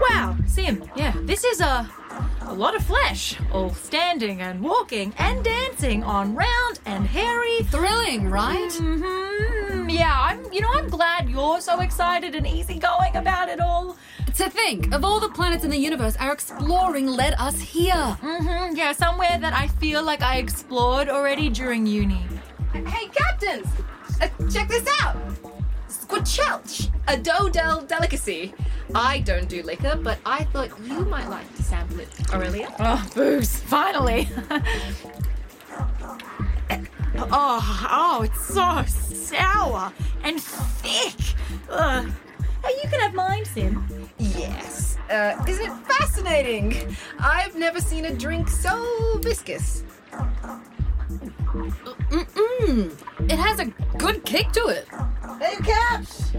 Wow, 0.00 0.36
Sim, 0.46 0.84
yeah, 0.94 1.14
this 1.22 1.44
is 1.44 1.60
a, 1.60 1.88
a 2.42 2.52
lot 2.52 2.76
of 2.76 2.84
flesh, 2.84 3.38
all 3.52 3.70
standing 3.70 4.42
and 4.42 4.62
walking 4.62 5.14
and 5.18 5.42
dancing 5.42 6.04
on 6.04 6.34
round 6.34 6.80
and 6.84 7.06
hairy. 7.06 7.62
Thrilling, 7.70 8.28
right? 8.28 8.70
Mm-hmm. 8.70 9.15
Hmm 9.86 9.96
Yeah, 9.96 10.12
I'm. 10.18 10.52
You 10.52 10.60
know, 10.60 10.70
I'm 10.72 10.88
glad 10.88 11.28
you're 11.28 11.60
so 11.60 11.80
excited 11.80 12.34
and 12.34 12.46
easygoing 12.46 13.16
about 13.16 13.48
it 13.48 13.60
all. 13.60 13.96
To 14.36 14.50
think, 14.50 14.92
of 14.92 15.04
all 15.04 15.18
the 15.18 15.30
planets 15.30 15.64
in 15.64 15.70
the 15.70 15.78
universe, 15.78 16.14
our 16.16 16.32
exploring 16.32 17.06
led 17.06 17.34
us 17.38 17.58
here. 17.58 17.94
Mm-hmm, 17.94 18.76
Yeah, 18.76 18.92
somewhere 18.92 19.38
that 19.40 19.54
I 19.54 19.68
feel 19.68 20.02
like 20.02 20.20
I 20.22 20.36
explored 20.36 21.08
already 21.08 21.48
during 21.48 21.86
uni. 21.86 22.20
Hey, 22.74 23.08
captains! 23.08 23.66
Uh, 24.20 24.28
check 24.50 24.68
this 24.68 24.86
out! 25.00 25.16
Squatchelch, 25.88 26.90
a 27.08 27.16
Dodel 27.16 27.80
delicacy. 27.82 28.52
I 28.94 29.20
don't 29.20 29.48
do 29.48 29.62
liquor, 29.62 29.98
but 30.02 30.18
I 30.26 30.44
thought 30.44 30.68
you 30.84 31.00
might 31.06 31.28
like 31.30 31.48
to 31.56 31.62
sample 31.62 32.00
it, 32.00 32.08
Aurelia. 32.34 32.74
Oh, 32.78 33.08
booze! 33.14 33.56
Finally. 33.60 34.28
oh, 37.18 37.88
oh, 37.90 38.22
it's 38.22 38.46
so 38.46 38.84
sour 38.86 39.92
and 40.22 40.40
thick. 40.40 41.36
Ugh. 41.70 42.10
Hey, 42.64 42.72
you 42.82 42.88
can 42.88 43.00
have 43.00 43.14
mine, 43.14 43.44
Sim. 43.44 44.08
Yes. 44.18 44.98
Uh, 45.10 45.42
isn't 45.48 45.66
it 45.66 45.86
fascinating? 45.86 46.96
I've 47.20 47.54
never 47.54 47.80
seen 47.80 48.06
a 48.06 48.14
drink 48.14 48.48
so 48.48 49.18
viscous. 49.22 49.84
Mm-mm. 52.10 52.90
It 53.30 53.38
has 53.38 53.60
a 53.60 53.66
good 53.98 54.24
kick 54.24 54.52
to 54.52 54.66
it. 54.68 54.88
Hey, 55.40 55.56
Caps! 55.62 56.32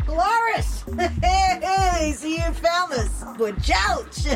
Polaris! 0.00 0.84
Hey, 1.22 2.12
see 2.16 2.36
you 2.36 2.52
found 2.52 2.92
this. 2.92 3.24
Good 3.36 3.56
ouch! 3.74 4.26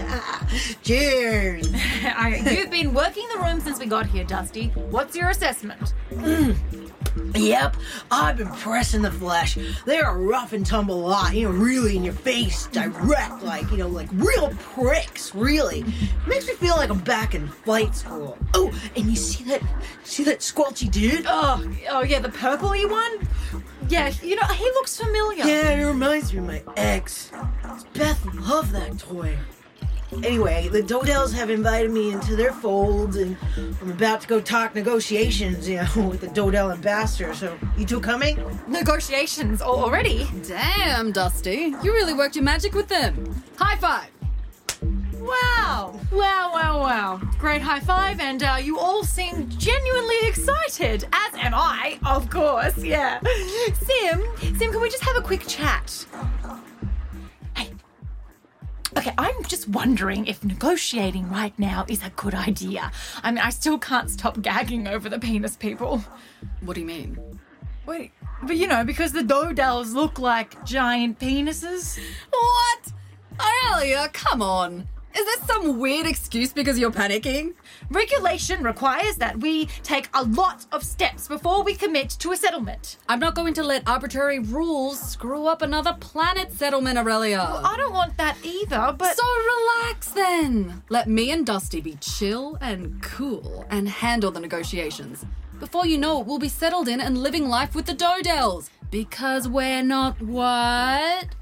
Cheers! 0.82 1.70
You've 2.50 2.70
been 2.70 2.94
working 2.94 3.26
the 3.34 3.40
room 3.40 3.60
since 3.60 3.78
we 3.78 3.86
got 3.86 4.06
here, 4.06 4.24
Dusty. 4.24 4.68
What's 4.68 5.16
your 5.16 5.30
assessment? 5.30 5.94
Hmm. 6.14 6.52
Yep, 7.34 7.76
I've 8.10 8.36
been 8.36 8.48
pressing 8.48 9.02
the 9.02 9.10
flesh. 9.10 9.58
They 9.84 9.98
are 9.98 10.16
a 10.16 10.18
rough 10.18 10.52
and 10.52 10.64
tumble 10.64 11.00
lot, 11.00 11.34
you 11.34 11.48
know, 11.48 11.54
really 11.54 11.96
in 11.96 12.04
your 12.04 12.14
face, 12.14 12.66
direct, 12.68 13.42
like, 13.42 13.70
you 13.70 13.76
know, 13.78 13.88
like 13.88 14.08
real 14.12 14.50
pricks, 14.58 15.34
really. 15.34 15.84
Makes 16.26 16.46
me 16.46 16.54
feel 16.54 16.76
like 16.76 16.90
I'm 16.90 17.00
back 17.00 17.34
in 17.34 17.48
flight 17.48 17.94
school. 17.94 18.38
Oh, 18.54 18.72
and 18.96 19.06
you 19.06 19.16
see 19.16 19.44
that, 19.44 19.62
see 20.04 20.24
that 20.24 20.40
squelchy 20.40 20.90
dude? 20.90 21.26
Oh, 21.28 21.68
oh 21.90 22.02
yeah, 22.02 22.20
the 22.20 22.28
purpley 22.28 22.88
one. 22.88 23.28
Yeah, 23.88 24.12
you 24.22 24.36
know 24.36 24.46
he 24.46 24.64
looks 24.64 24.96
familiar. 24.96 25.44
Yeah, 25.44 25.70
it 25.70 25.84
reminds 25.84 26.32
me 26.32 26.38
of 26.40 26.46
my 26.46 26.62
ex. 26.76 27.30
Beth 27.94 28.24
loved 28.34 28.72
that 28.72 28.98
toy. 28.98 29.36
Anyway, 30.24 30.68
the 30.68 30.82
Dodels 30.82 31.34
have 31.34 31.50
invited 31.50 31.90
me 31.90 32.12
into 32.12 32.34
their 32.34 32.52
fold, 32.52 33.16
and 33.16 33.36
I'm 33.82 33.90
about 33.90 34.22
to 34.22 34.28
go 34.28 34.40
talk 34.40 34.74
negotiations, 34.74 35.68
you 35.68 35.76
know, 35.76 36.08
with 36.08 36.20
the 36.22 36.28
Dodell 36.28 36.72
ambassador. 36.72 37.34
So, 37.34 37.58
you 37.76 37.84
two 37.84 38.00
coming? 38.00 38.42
Negotiations 38.66 39.60
already. 39.60 40.26
Damn, 40.46 41.12
Dusty. 41.12 41.74
You 41.82 41.92
really 41.92 42.14
worked 42.14 42.36
your 42.36 42.44
magic 42.44 42.74
with 42.74 42.88
them. 42.88 43.42
High 43.58 43.76
five. 43.76 44.08
Wow! 45.28 46.00
Wow! 46.10 46.50
Wow! 46.52 46.80
Wow! 46.80 47.20
Great 47.38 47.60
high 47.60 47.80
five, 47.80 48.18
and 48.18 48.42
uh, 48.42 48.58
you 48.60 48.78
all 48.78 49.04
seem 49.04 49.48
genuinely 49.50 50.16
excited. 50.22 51.04
As 51.12 51.34
am 51.34 51.52
I, 51.54 51.98
of 52.06 52.30
course. 52.30 52.78
Yeah. 52.78 53.20
Sim, 53.74 54.24
Sim, 54.56 54.72
can 54.72 54.80
we 54.80 54.88
just 54.88 55.04
have 55.04 55.16
a 55.16 55.20
quick 55.20 55.46
chat? 55.46 56.06
Hey. 57.54 57.72
Okay, 58.96 59.12
I'm 59.18 59.44
just 59.44 59.68
wondering 59.68 60.26
if 60.26 60.42
negotiating 60.42 61.28
right 61.28 61.56
now 61.58 61.84
is 61.88 62.02
a 62.02 62.10
good 62.16 62.34
idea. 62.34 62.90
I 63.22 63.30
mean, 63.30 63.38
I 63.38 63.50
still 63.50 63.78
can't 63.78 64.08
stop 64.08 64.40
gagging 64.40 64.88
over 64.88 65.10
the 65.10 65.18
penis 65.18 65.56
people. 65.56 66.02
What 66.62 66.74
do 66.74 66.80
you 66.80 66.86
mean? 66.86 67.18
Wait, 67.84 68.12
but 68.42 68.56
you 68.56 68.66
know, 68.66 68.82
because 68.82 69.12
the 69.12 69.22
Dodells 69.22 69.92
look 69.92 70.18
like 70.18 70.64
giant 70.64 71.18
penises. 71.18 71.98
What? 72.30 72.92
Aurelia, 73.38 74.08
come 74.12 74.40
on. 74.42 74.88
Is 75.16 75.24
this 75.24 75.46
some 75.46 75.78
weird 75.78 76.06
excuse 76.06 76.52
because 76.52 76.78
you're 76.78 76.90
panicking? 76.90 77.54
Regulation 77.90 78.62
requires 78.62 79.16
that 79.16 79.40
we 79.40 79.66
take 79.82 80.08
a 80.14 80.24
lot 80.24 80.66
of 80.70 80.84
steps 80.84 81.26
before 81.28 81.62
we 81.62 81.74
commit 81.74 82.10
to 82.10 82.32
a 82.32 82.36
settlement. 82.36 82.98
I'm 83.08 83.18
not 83.18 83.34
going 83.34 83.54
to 83.54 83.62
let 83.62 83.88
arbitrary 83.88 84.38
rules 84.38 85.00
screw 85.00 85.46
up 85.46 85.62
another 85.62 85.96
planet 85.98 86.52
settlement, 86.52 86.98
Aurelia. 86.98 87.40
I 87.40 87.76
don't 87.76 87.92
want 87.92 88.16
that 88.18 88.36
either, 88.44 88.94
but. 88.96 89.16
So 89.16 89.24
relax 89.24 90.08
then. 90.10 90.82
Let 90.88 91.08
me 91.08 91.30
and 91.30 91.46
Dusty 91.46 91.80
be 91.80 91.96
chill 92.00 92.58
and 92.60 93.02
cool 93.02 93.66
and 93.70 93.88
handle 93.88 94.30
the 94.30 94.40
negotiations. 94.40 95.24
Before 95.58 95.86
you 95.86 95.98
know 95.98 96.20
it, 96.20 96.26
we'll 96.26 96.38
be 96.38 96.48
settled 96.48 96.86
in 96.86 97.00
and 97.00 97.18
living 97.18 97.48
life 97.48 97.74
with 97.74 97.86
the 97.86 97.94
Dodells. 97.94 98.70
Because 98.90 99.48
we're 99.48 99.82
not 99.82 100.20
what? 100.22 101.34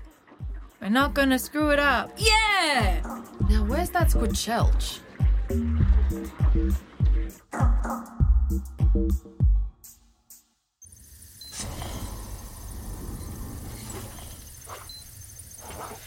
We're 0.81 0.91
not 0.91 1.15
gonna 1.15 1.39
screw 1.39 1.71
it 1.71 1.79
up. 1.79 2.13
Yeah! 2.17 3.01
Now, 3.49 3.65
where's 3.65 3.91
that 3.91 4.09
Squatchelch? 4.09 5.01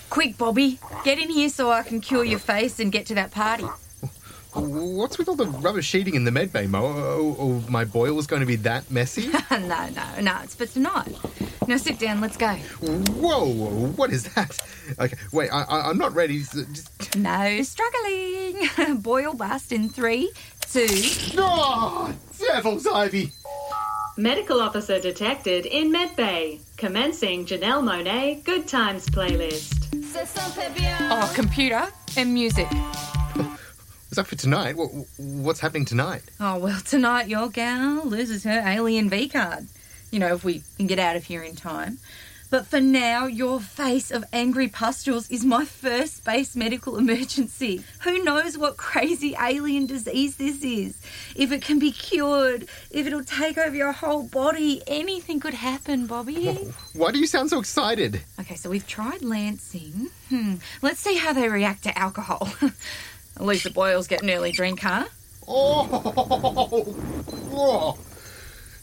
Quick, 0.09 0.37
Bobby, 0.37 0.79
get 1.03 1.17
in 1.17 1.29
here 1.29 1.49
so 1.49 1.71
I 1.71 1.83
can 1.83 2.01
cure 2.01 2.23
your 2.23 2.39
face 2.39 2.79
and 2.79 2.91
get 2.91 3.05
to 3.07 3.15
that 3.15 3.31
party. 3.31 3.65
What's 4.53 5.17
with 5.19 5.29
all 5.29 5.35
the 5.35 5.45
rubber 5.45 5.81
sheeting 5.81 6.15
in 6.15 6.23
the 6.23 6.31
med 6.31 6.51
bay, 6.51 6.65
Mo? 6.65 6.83
Oh, 6.83 6.95
oh, 6.97 7.35
oh 7.39 7.63
my 7.69 7.85
boil 7.85 8.13
was 8.13 8.25
going 8.25 8.39
to 8.39 8.47
be 8.47 8.55
that 8.57 8.89
messy? 8.89 9.27
no, 9.51 9.57
no, 9.59 10.21
no, 10.21 10.39
it's 10.43 10.55
for 10.55 10.79
not. 10.79 11.07
Now 11.67 11.77
sit 11.77 11.99
down, 11.99 12.19
let's 12.19 12.35
go. 12.35 12.47
Whoa, 12.81 13.45
what 13.95 14.11
is 14.11 14.23
that? 14.33 14.59
Okay, 14.97 15.15
wait, 15.31 15.49
I, 15.51 15.61
I, 15.63 15.89
I'm 15.89 15.99
not 15.99 16.15
ready. 16.15 16.41
so 16.41 16.63
Just... 16.63 17.15
No 17.15 17.61
struggling. 17.61 19.01
Boil 19.01 19.35
bust 19.35 19.71
in 19.71 19.87
three, 19.87 20.31
two. 20.61 20.87
Oh, 21.37 22.11
devil's 22.39 22.87
ivy! 22.87 23.31
Medical 24.17 24.61
officer 24.61 24.99
detected 24.99 25.67
in 25.67 25.93
Medbay. 25.93 26.59
Commencing 26.75 27.45
Janelle 27.45 27.83
Monáe 27.83 28.43
Good 28.43 28.67
Times 28.67 29.05
playlist. 29.05 29.75
Oh, 31.11 31.31
computer 31.35 31.87
and 32.17 32.33
music. 32.33 32.67
That 34.19 34.27
for 34.27 34.35
tonight? 34.35 34.75
What, 34.75 34.89
what's 35.17 35.61
happening 35.61 35.85
tonight? 35.85 36.23
Oh, 36.41 36.57
well, 36.57 36.81
tonight 36.81 37.29
your 37.29 37.47
gal 37.47 38.03
loses 38.03 38.43
her 38.43 38.61
alien 38.65 39.09
V 39.09 39.29
card. 39.29 39.67
You 40.11 40.19
know, 40.19 40.33
if 40.33 40.43
we 40.43 40.61
can 40.75 40.87
get 40.87 40.99
out 40.99 41.15
of 41.15 41.23
here 41.23 41.41
in 41.41 41.55
time. 41.55 41.99
But 42.49 42.65
for 42.65 42.81
now, 42.81 43.27
your 43.27 43.61
face 43.61 44.11
of 44.11 44.25
angry 44.33 44.67
pustules 44.67 45.29
is 45.31 45.45
my 45.45 45.63
first 45.63 46.17
space 46.17 46.53
medical 46.53 46.97
emergency. 46.97 47.85
Who 48.01 48.21
knows 48.21 48.57
what 48.57 48.75
crazy 48.75 49.37
alien 49.39 49.85
disease 49.85 50.35
this 50.35 50.63
is? 50.63 51.01
If 51.33 51.53
it 51.53 51.61
can 51.61 51.79
be 51.79 51.91
cured, 51.91 52.67
if 52.91 53.07
it'll 53.07 53.23
take 53.23 53.57
over 53.57 53.75
your 53.75 53.93
whole 53.93 54.23
body, 54.23 54.81
anything 54.85 55.39
could 55.39 55.53
happen, 55.53 56.07
Bobby. 56.07 56.55
Why 56.93 57.11
do 57.11 57.19
you 57.19 57.27
sound 57.27 57.51
so 57.51 57.59
excited? 57.59 58.19
Okay, 58.37 58.55
so 58.55 58.69
we've 58.69 58.87
tried 58.87 59.21
lancing. 59.21 60.09
Hmm. 60.27 60.55
Let's 60.81 60.99
see 60.99 61.17
how 61.17 61.31
they 61.31 61.47
react 61.47 61.83
to 61.83 61.97
alcohol. 61.97 62.49
At 63.39 63.45
least 63.45 63.63
the 63.63 63.69
boils 63.69 64.07
get 64.07 64.21
an 64.21 64.29
early 64.29 64.51
drink, 64.51 64.81
huh? 64.81 65.05
Oh, 65.47 66.03
oh 67.53 67.97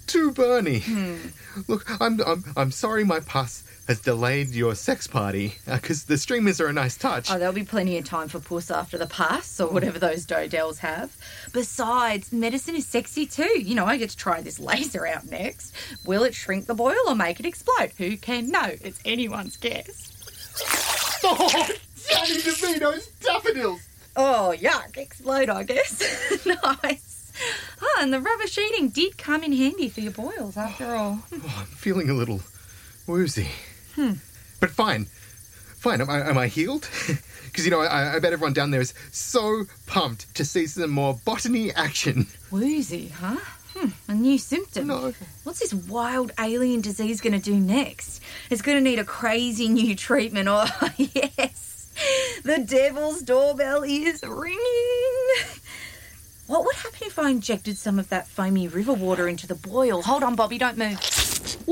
too 0.07 0.33
burny. 0.33 0.83
Hmm. 0.83 1.29
Look, 1.69 2.01
I'm, 2.01 2.21
I'm 2.23 2.45
I'm 2.57 2.71
sorry 2.71 3.05
my 3.05 3.21
pus 3.21 3.65
has 3.89 4.01
delayed 4.01 4.49
your 4.49 4.75
sex 4.75 5.07
party 5.07 5.57
uh, 5.67 5.77
because 5.77 6.05
the 6.05 6.19
streamers 6.19 6.61
are 6.61 6.67
a 6.67 6.73
nice 6.73 6.97
touch. 6.97 7.31
Oh, 7.31 7.39
there'll 7.39 7.55
be 7.55 7.65
plenty 7.65 7.99
of 7.99 8.05
time 8.05 8.29
for 8.29 8.41
puss 8.41 8.71
after 8.71 8.99
the 8.99 9.07
pass 9.07 9.61
or 9.61 9.69
whatever 9.69 9.99
those 9.99 10.27
dodells 10.27 10.79
have. 10.79 11.17
Besides, 11.53 12.33
medicine 12.33 12.75
is 12.75 12.87
sexy 12.87 13.27
too. 13.27 13.61
You 13.61 13.75
know, 13.75 13.87
I 13.87 13.97
get 13.97 14.11
to 14.11 14.17
try 14.17 14.41
this 14.41 14.59
laser 14.59 15.07
out 15.07 15.31
next. 15.31 15.73
Will 16.05 16.25
it 16.25 16.35
shrink 16.35 16.67
the 16.67 16.75
boil 16.75 16.97
or 17.07 17.15
make 17.15 17.39
it 17.39 17.47
explode? 17.47 17.93
Who 17.99 18.17
can 18.17 18.51
know? 18.51 18.73
It's 18.83 19.01
anyone's 19.05 19.57
guess. 19.57 20.13
Oh, 21.29 21.49
Danny 22.09 22.37
DeVito's 22.37 23.09
daffodils. 23.21 23.81
Oh, 24.17 24.55
yuck. 24.57 24.97
Explode, 24.97 25.51
I 25.51 25.63
guess. 25.63 26.47
nice. 26.47 27.33
Ah, 27.83 28.03
and 28.03 28.13
the 28.13 28.21
rubber 28.21 28.47
sheeting 28.47 28.89
did 28.89 29.19
come 29.19 29.43
in 29.45 29.53
handy 29.53 29.89
for 29.91 30.01
your 30.01 30.13
boils 30.13 30.57
after 30.57 30.95
all. 30.95 31.21
Oh, 31.33 31.55
I'm 31.59 31.67
feeling 31.67 32.09
a 32.09 32.15
little 32.15 32.41
woozy. 33.07 33.49
Hmm. 33.95 34.15
But 34.59 34.71
fine. 34.71 35.05
Fine. 35.77 36.01
Am 36.01 36.09
I, 36.11 36.29
am 36.29 36.39
I 36.39 36.49
healed? 36.49 36.89
Because, 37.47 37.65
you 37.65 37.71
know, 37.71 37.81
I, 37.81 38.17
I 38.17 38.19
bet 38.19 38.35
everyone 38.35 38.53
down 38.53 38.71
there 38.71 38.83
is 38.83 38.93
so 39.13 39.65
pumped 39.87 40.35
to 40.35 40.45
see 40.45 40.67
some 40.67 40.91
more 40.91 41.19
botany 41.25 41.73
action. 41.73 42.27
Woozy, 42.51 43.09
huh? 43.09 43.37
Hmm, 43.75 43.89
a 44.09 44.15
new 44.15 44.37
symptom. 44.37 44.89
No. 44.89 45.15
What's 45.45 45.61
this 45.61 45.73
wild 45.73 46.33
alien 46.39 46.83
disease 46.83 47.23
going 47.23 47.33
to 47.33 47.39
do 47.39 47.57
next? 47.57 48.23
It's 48.51 48.61
going 48.61 48.77
to 48.77 48.83
need 48.83 48.99
a 48.99 49.05
crazy 49.05 49.71
new 49.71 49.95
treatment. 49.97 50.49
Oh, 50.51 50.67
yes. 50.99 51.76
The 52.45 52.59
devil's 52.59 53.23
doorbell 53.23 53.83
is 53.83 54.23
ringing. 54.23 54.59
What 56.47 56.65
would 56.65 56.77
happen 56.77 56.99
if 57.07 57.19
I 57.19 57.31
injected 57.31 57.77
some 57.77 57.99
of 57.99 58.09
that 58.11 58.29
foamy 58.29 58.69
river 58.69 58.93
water 58.93 59.27
into 59.27 59.47
the 59.49 59.55
boil? 59.57 60.03
Hold 60.03 60.23
on, 60.23 60.37
Bobby, 60.37 60.59
don't 60.59 60.79
move. 60.79 60.99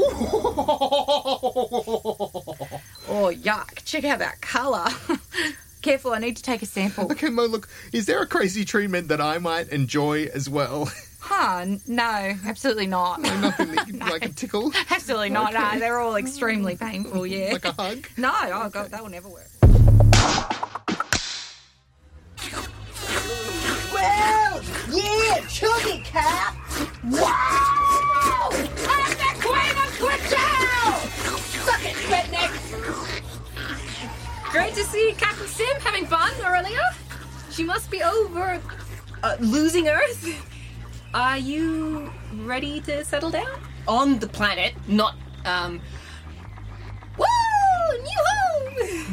oh, 3.09 3.33
yuck. 3.33 3.85
Check 3.85 4.05
out 4.05 4.19
that 4.19 4.41
colour. 4.41 4.87
Careful, 5.83 6.13
I 6.13 6.19
need 6.19 6.37
to 6.39 6.43
take 6.43 6.63
a 6.63 6.67
sample. 6.67 7.05
Okay, 7.13 7.29
Mo, 7.29 7.45
look, 7.45 7.69
is 7.93 8.07
there 8.07 8.21
a 8.23 8.27
crazy 8.27 8.65
treatment 8.65 9.09
that 9.09 9.21
I 9.21 9.39
might 9.39 9.69
enjoy 9.69 10.25
as 10.35 10.49
well? 10.49 10.91
Huh, 11.27 11.65
no, 11.87 12.35
absolutely 12.45 12.87
not. 12.87 13.19
Nothing 13.23 13.75
that 13.75 13.89
you- 13.89 13.95
like 13.99 14.27
a 14.27 14.29
tickle? 14.29 14.71
Absolutely 14.91 15.31
not. 15.31 15.55
Okay. 15.55 15.73
No, 15.73 15.79
they're 15.81 15.99
all 15.99 16.17
extremely 16.17 16.77
painful, 16.77 17.27
yeah. 17.27 17.51
Like 17.55 17.65
a 17.65 17.73
hug? 17.73 18.07
No, 18.19 18.31
oh 18.53 18.69
god, 18.69 18.91
that 18.91 19.03
will 19.03 19.09
never 19.09 19.31
work. 19.31 19.49
Well, 23.93 24.63
yeah, 24.91 25.41
chug 25.49 25.87
it, 25.87 26.05
Cap. 26.05 26.55
Wow! 27.05 28.49
I'm 28.53 29.11
the 29.21 29.31
queen 29.43 29.77
of! 29.77 29.91
Suck 31.65 31.85
it, 31.85 31.97
redneck! 32.09 32.53
Great 34.51 34.75
to 34.75 34.85
see 34.85 35.15
Captain 35.19 35.47
Sim 35.47 35.77
having 35.81 36.07
fun, 36.07 36.33
Aurelia. 36.45 36.95
She 37.51 37.65
must 37.65 37.91
be 37.91 38.03
over 38.03 38.61
uh, 39.23 39.37
losing 39.41 39.89
Earth. 39.89 40.27
Are 41.15 41.39
you 41.39 42.11
ready 42.43 42.81
to 42.81 43.05
settle 43.05 43.31
down? 43.31 43.61
On 43.87 44.19
the 44.19 44.27
planet, 44.27 44.75
not, 44.89 45.17
um. 45.45 45.81
Woo! 47.19 47.27
New 47.99 48.19
home! 48.27 48.44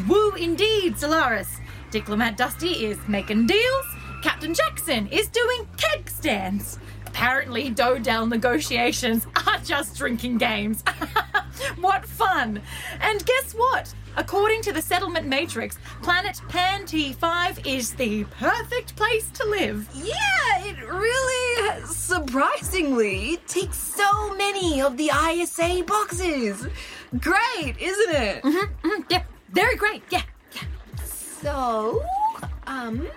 Woo 0.08 0.32
indeed, 0.36 0.98
Solaris. 0.98 1.58
Diplomat 1.92 2.38
Dusty 2.38 2.86
is 2.86 2.98
making 3.08 3.48
deals. 3.48 3.86
Captain 4.24 4.54
Jackson 4.54 5.08
is 5.08 5.28
doing 5.28 5.68
keg 5.78 6.10
stands. 6.10 6.80
Apparently, 7.08 7.70
Dodell 7.70 8.30
negotiations 8.30 9.28
are 9.48 9.58
just 9.60 9.98
drinking 9.98 10.38
games. 10.38 10.84
what 11.80 12.06
fun! 12.06 12.62
And 13.02 13.26
guess 13.26 13.54
what? 13.54 13.94
According 14.18 14.62
to 14.64 14.74
the 14.74 14.82
settlement 14.82 15.28
matrix, 15.28 15.78
planet 16.02 16.42
Pan 16.50 16.84
T5 16.84 17.66
is 17.66 17.94
the 17.94 18.24
perfect 18.26 18.96
place 18.96 19.30
to 19.32 19.46
live. 19.46 19.90
Yeah, 19.94 20.66
it 20.66 20.80
really, 20.88 21.86
surprisingly, 21.86 23.40
ticks 23.48 23.78
so 23.78 24.36
many 24.36 24.82
of 24.82 24.98
the 24.98 25.12
ISA 25.30 25.84
boxes. 25.86 26.68
Great, 27.20 27.76
isn't 27.80 28.16
it? 28.16 28.44
Mm-hmm, 28.44 28.88
mm-hmm, 28.88 29.02
yeah, 29.10 29.24
very 29.52 29.76
great, 29.76 30.04
yeah. 30.10 30.24
So, 31.04 32.04
um, 32.68 33.08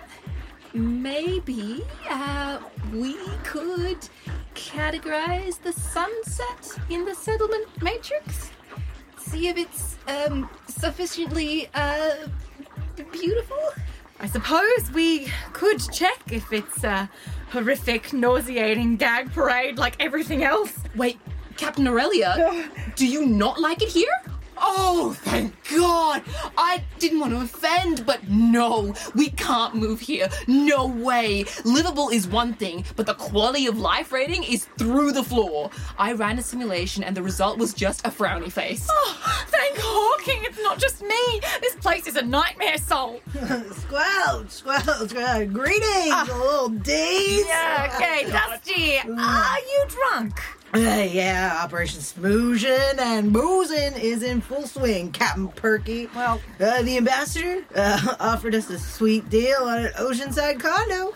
maybe 0.73 1.83
uh, 2.09 2.59
we 2.93 3.15
could 3.43 3.97
categorize 4.55 5.61
the 5.61 5.73
sunset 5.73 6.79
in 6.89 7.05
the 7.05 7.15
settlement 7.15 7.67
matrix. 7.81 8.51
See 9.17 9.47
if 9.47 9.57
it's 9.57 9.97
um 10.07 10.49
sufficiently 10.67 11.69
uh 11.73 12.27
beautiful. 13.11 13.57
I 14.19 14.27
suppose 14.27 14.91
we 14.93 15.27
could 15.51 15.79
check 15.91 16.19
if 16.31 16.53
it's 16.53 16.83
a 16.83 17.09
horrific, 17.49 18.13
nauseating 18.13 18.95
gag 18.97 19.33
parade 19.33 19.77
like 19.77 19.95
everything 19.99 20.43
else. 20.43 20.73
Wait, 20.95 21.19
Captain 21.57 21.87
Aurelia, 21.87 22.69
do 22.95 23.05
you 23.05 23.25
not 23.25 23.59
like 23.59 23.81
it 23.81 23.89
here? 23.89 24.21
Oh, 24.57 25.15
thank 25.23 25.53
God! 25.69 26.21
I 26.57 26.83
didn't 26.99 27.19
want 27.19 27.33
to 27.33 27.41
offend, 27.41 28.05
but 28.05 28.27
no, 28.27 28.93
we 29.13 29.29
can't 29.29 29.75
move 29.75 29.99
here. 29.99 30.29
No 30.47 30.87
way. 30.87 31.45
Livable 31.63 32.09
is 32.09 32.27
one 32.27 32.53
thing, 32.53 32.85
but 32.95 33.05
the 33.05 33.13
quality 33.13 33.67
of 33.67 33.77
life 33.77 34.11
rating 34.11 34.43
is 34.43 34.65
through 34.77 35.11
the 35.11 35.23
floor. 35.23 35.69
I 35.97 36.13
ran 36.13 36.39
a 36.39 36.41
simulation 36.41 37.03
and 37.03 37.15
the 37.15 37.23
result 37.23 37.57
was 37.57 37.73
just 37.73 38.05
a 38.05 38.09
frowny 38.09 38.51
face. 38.51 38.87
Oh, 38.89 39.45
thank 39.47 39.75
Hawking, 39.77 40.43
it's 40.43 40.61
not 40.61 40.79
just 40.79 41.01
me. 41.01 41.41
This 41.61 41.75
place 41.75 42.07
is 42.07 42.15
a 42.15 42.21
nightmare 42.21 42.77
soul. 42.77 43.21
Squelch, 43.33 44.49
squelch, 44.49 45.09
squelch. 45.09 45.51
Greetings, 45.51 46.11
ah. 46.11 46.25
little 46.27 46.69
D's. 46.69 47.45
Yeah, 47.45 47.91
okay, 47.95 48.29
Dusty, 48.31 48.99
are 48.99 49.59
you 49.59 49.85
drunk? 49.87 50.41
Uh, 50.75 51.03
yeah, 51.09 51.61
Operation 51.63 52.01
Smoozin' 52.01 52.99
and 52.99 53.33
Boozin' 53.33 53.97
is 53.97 54.23
in 54.23 54.41
full 54.41 54.67
swing, 54.67 55.09
Captain 55.11 55.47
Perky. 55.47 56.09
Well, 56.13 56.41
uh, 56.59 56.81
the 56.81 56.97
ambassador 56.97 57.63
uh, 57.75 58.15
offered 58.19 58.53
us 58.53 58.69
a 58.69 58.77
sweet 58.77 59.29
deal 59.29 59.63
on 59.63 59.85
an 59.85 59.91
oceanside 59.93 60.59
condo. 60.59 61.13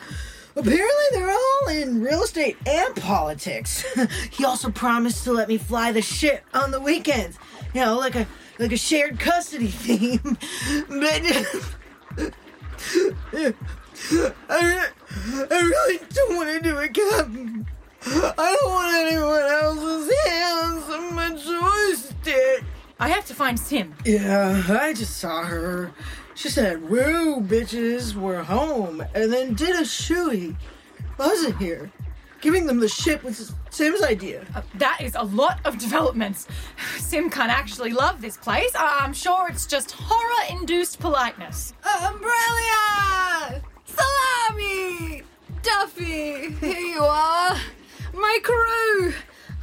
Apparently, 0.55 1.05
they're 1.11 1.29
all 1.29 1.67
in 1.69 2.01
real 2.01 2.23
estate 2.23 2.55
and 2.65 2.95
politics. 2.95 3.85
he 4.31 4.45
also 4.45 4.69
promised 4.69 5.25
to 5.25 5.33
let 5.33 5.49
me 5.49 5.57
fly 5.57 5.91
the 5.91 6.01
ship 6.01 6.45
on 6.53 6.71
the 6.71 6.79
weekends. 6.79 7.37
You 7.73 7.81
know, 7.81 7.97
like 7.97 8.15
a 8.15 8.27
like 8.59 8.71
a 8.71 8.77
shared 8.77 9.19
custody 9.19 9.67
theme. 9.67 10.37
but 10.89 11.21
I, 14.49 14.87
I 15.51 15.59
really 15.61 15.99
don't 16.13 16.35
want 16.35 16.49
to 16.49 16.59
do 16.61 16.77
it, 16.77 16.93
Captain. 16.93 17.67
I 18.05 18.57
don't 18.59 18.71
want 18.71 18.95
anyone 18.95 19.41
else's 19.41 20.15
hands 20.25 20.83
on 20.89 21.15
my 21.15 21.29
joystick. 21.35 22.63
I 22.99 23.09
have 23.09 23.25
to 23.27 23.33
find 23.33 23.59
Sim. 23.59 23.93
Yeah, 24.05 24.63
I 24.69 24.93
just 24.93 25.17
saw 25.17 25.43
her. 25.43 25.91
She 26.35 26.49
said, 26.49 26.89
Woo, 26.89 27.41
bitches, 27.41 28.15
we're 28.15 28.43
home. 28.43 29.03
And 29.13 29.31
then 29.31 29.53
did 29.53 29.75
a 29.75 29.81
shooey. 29.81 30.55
Wasn't 31.17 31.57
here. 31.57 31.91
Giving 32.41 32.65
them 32.65 32.79
the 32.79 32.87
shit 32.87 33.21
was 33.23 33.53
Sim's 33.69 34.01
idea. 34.01 34.45
Uh, 34.55 34.61
that 34.75 34.99
is 35.01 35.15
a 35.15 35.23
lot 35.23 35.59
of 35.65 35.77
developments. 35.77 36.47
Sim 36.97 37.29
can't 37.29 37.51
actually 37.51 37.91
love 37.91 38.21
this 38.21 38.37
place. 38.37 38.73
I- 38.75 38.99
I'm 39.01 39.13
sure 39.13 39.49
it's 39.49 39.65
just 39.65 39.91
horror 39.91 40.59
induced 40.59 40.99
politeness. 40.99 41.73
Umbrella! 41.83 43.61
Salami! 43.85 45.23
Duffy! 45.61 46.51
Here 46.53 46.79
you 46.79 47.01
are! 47.03 47.57
My 48.19 48.39
crew! 48.43 49.13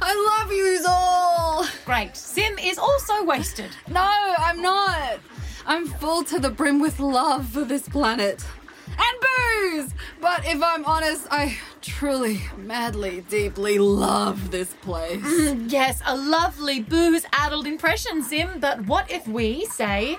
I 0.01 0.39
love 0.41 0.51
yous 0.51 0.85
all. 0.87 1.67
Great. 1.85 2.17
Sim 2.17 2.57
is 2.57 2.79
also 2.79 3.23
wasted. 3.23 3.69
No, 3.87 4.01
I'm 4.37 4.61
not. 4.61 5.19
I'm 5.67 5.85
full 5.85 6.23
to 6.23 6.39
the 6.39 6.49
brim 6.49 6.79
with 6.79 6.99
love 6.99 7.49
for 7.49 7.63
this 7.65 7.87
planet. 7.87 8.43
And 8.87 9.21
booze! 9.21 9.93
But 10.19 10.45
if 10.45 10.61
I'm 10.63 10.85
honest, 10.85 11.27
I 11.29 11.57
truly, 11.81 12.41
madly, 12.57 13.21
deeply 13.29 13.77
love 13.77 14.49
this 14.49 14.73
place. 14.81 15.21
Mm, 15.21 15.71
yes, 15.71 16.01
a 16.05 16.17
lovely 16.17 16.81
booze 16.81 17.25
addled 17.33 17.67
impression, 17.67 18.23
Sim. 18.23 18.59
But 18.59 18.85
what 18.85 19.11
if 19.11 19.27
we, 19.27 19.65
say, 19.65 20.17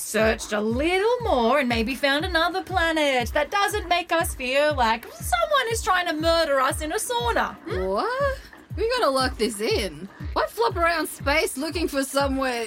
searched 0.00 0.52
a 0.52 0.60
little 0.60 1.16
more 1.22 1.60
and 1.60 1.68
maybe 1.68 1.94
found 1.94 2.24
another 2.24 2.62
planet 2.62 3.28
that 3.34 3.50
doesn't 3.50 3.88
make 3.88 4.10
us 4.12 4.34
feel 4.34 4.74
like 4.74 5.04
someone 5.12 5.66
is 5.70 5.82
trying 5.82 6.06
to 6.06 6.14
murder 6.14 6.58
us 6.60 6.80
in 6.80 6.92
a 6.92 6.96
sauna? 6.96 7.54
Hmm? 7.56 7.84
What? 7.84 8.38
We 8.76 8.88
gotta 8.98 9.10
lock 9.10 9.36
this 9.36 9.60
in. 9.60 10.08
Why 10.32 10.46
flop 10.48 10.76
around 10.76 11.08
space 11.08 11.56
looking 11.56 11.86
for 11.86 12.02
somewhere 12.02 12.66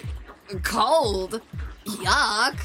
cold? 0.63 1.41
Yuck. 1.85 2.59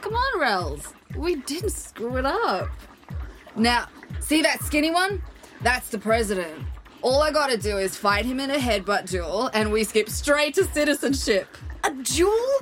Come 0.00 0.14
on, 0.14 0.40
Rels. 0.40 0.94
We 1.16 1.36
didn't 1.36 1.70
screw 1.70 2.16
it 2.16 2.26
up. 2.26 2.68
Now, 3.56 3.88
see 4.20 4.42
that 4.42 4.62
skinny 4.62 4.90
one? 4.90 5.22
That's 5.62 5.88
the 5.88 5.98
president. 5.98 6.54
All 7.02 7.22
I 7.22 7.32
gotta 7.32 7.56
do 7.56 7.78
is 7.78 7.96
fight 7.96 8.24
him 8.24 8.40
in 8.40 8.50
a 8.50 8.56
headbutt 8.56 9.10
duel, 9.10 9.50
and 9.52 9.72
we 9.72 9.84
skip 9.84 10.08
straight 10.08 10.54
to 10.54 10.64
citizenship. 10.64 11.48
A 11.84 11.90
duel? 11.90 12.60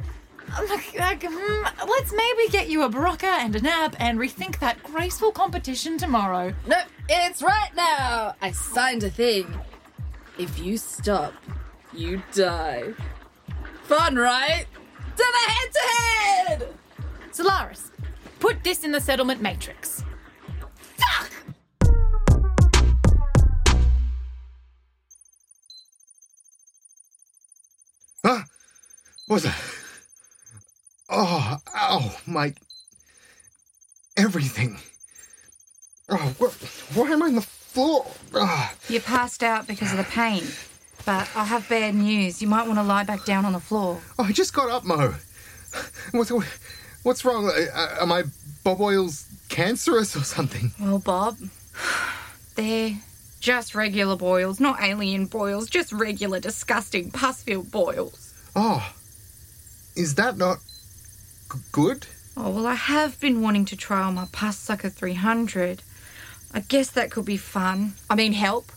Like, 0.56 0.98
like, 0.98 1.24
hmm, 1.26 1.88
let's 1.88 2.12
maybe 2.12 2.50
get 2.50 2.68
you 2.68 2.82
a 2.82 2.88
Berocca 2.88 3.24
and 3.24 3.54
a 3.54 3.60
nap 3.60 3.94
and 3.98 4.18
rethink 4.18 4.58
that 4.60 4.82
graceful 4.82 5.30
competition 5.30 5.98
tomorrow. 5.98 6.54
No, 6.66 6.80
it's 7.08 7.42
right 7.42 7.70
now. 7.76 8.34
I 8.40 8.52
signed 8.52 9.04
a 9.04 9.10
thing. 9.10 9.46
If 10.38 10.58
you 10.58 10.76
stop, 10.76 11.34
you 11.92 12.22
die. 12.32 12.92
Fun, 13.84 14.16
right? 14.16 14.66
To 15.16 15.24
the 15.32 15.50
head 15.50 15.72
to 15.72 15.80
head! 15.80 16.68
Solaris, 17.32 17.90
put 18.40 18.62
this 18.62 18.84
in 18.84 18.92
the 18.92 19.00
settlement 19.00 19.40
matrix. 19.40 20.04
Fuck! 20.96 21.30
Huh? 28.24 28.42
What's 29.26 29.44
that? 29.44 29.77
Oh, 31.08 31.56
ow, 31.74 32.16
my. 32.26 32.54
Everything. 34.16 34.78
Oh, 36.08 36.34
where, 36.38 36.50
why 36.94 37.12
am 37.12 37.22
I 37.22 37.26
on 37.26 37.34
the 37.36 37.40
floor? 37.40 38.06
Ah. 38.34 38.74
You 38.88 39.00
passed 39.00 39.42
out 39.42 39.66
because 39.66 39.92
of 39.92 39.98
the 39.98 40.04
pain. 40.04 40.42
But 41.06 41.28
I 41.34 41.44
have 41.44 41.68
bad 41.68 41.94
news. 41.94 42.42
You 42.42 42.48
might 42.48 42.66
want 42.66 42.78
to 42.78 42.82
lie 42.82 43.04
back 43.04 43.24
down 43.24 43.44
on 43.44 43.52
the 43.52 43.60
floor. 43.60 44.00
Oh, 44.18 44.24
I 44.24 44.32
just 44.32 44.52
got 44.52 44.68
up, 44.68 44.84
Mo. 44.84 45.14
What's, 46.12 46.30
what's 47.02 47.24
wrong? 47.24 47.46
Uh, 47.46 47.96
Are 48.00 48.06
my 48.06 48.24
bob 48.64 48.80
oils 48.80 49.26
cancerous 49.48 50.16
or 50.16 50.24
something? 50.24 50.72
Well, 50.80 50.98
Bob, 50.98 51.38
they're 52.54 52.96
just 53.40 53.74
regular 53.74 54.16
boils, 54.16 54.60
not 54.60 54.82
alien 54.82 55.26
boils, 55.26 55.68
just 55.68 55.92
regular, 55.92 56.40
disgusting, 56.40 57.10
pus 57.10 57.42
filled 57.42 57.70
boils. 57.70 58.34
Oh, 58.56 58.92
is 59.94 60.14
that 60.16 60.36
not 60.36 60.58
g- 61.52 61.58
good? 61.72 62.06
Oh, 62.36 62.50
well, 62.50 62.66
I 62.66 62.74
have 62.74 63.18
been 63.20 63.42
wanting 63.42 63.64
to 63.66 63.76
trial 63.76 64.12
my 64.12 64.26
Pus 64.30 64.56
Sucker 64.56 64.88
300. 64.90 65.82
I 66.54 66.60
guess 66.60 66.90
that 66.90 67.10
could 67.10 67.24
be 67.24 67.36
fun. 67.36 67.94
I 68.08 68.14
mean, 68.14 68.32
help. 68.32 68.70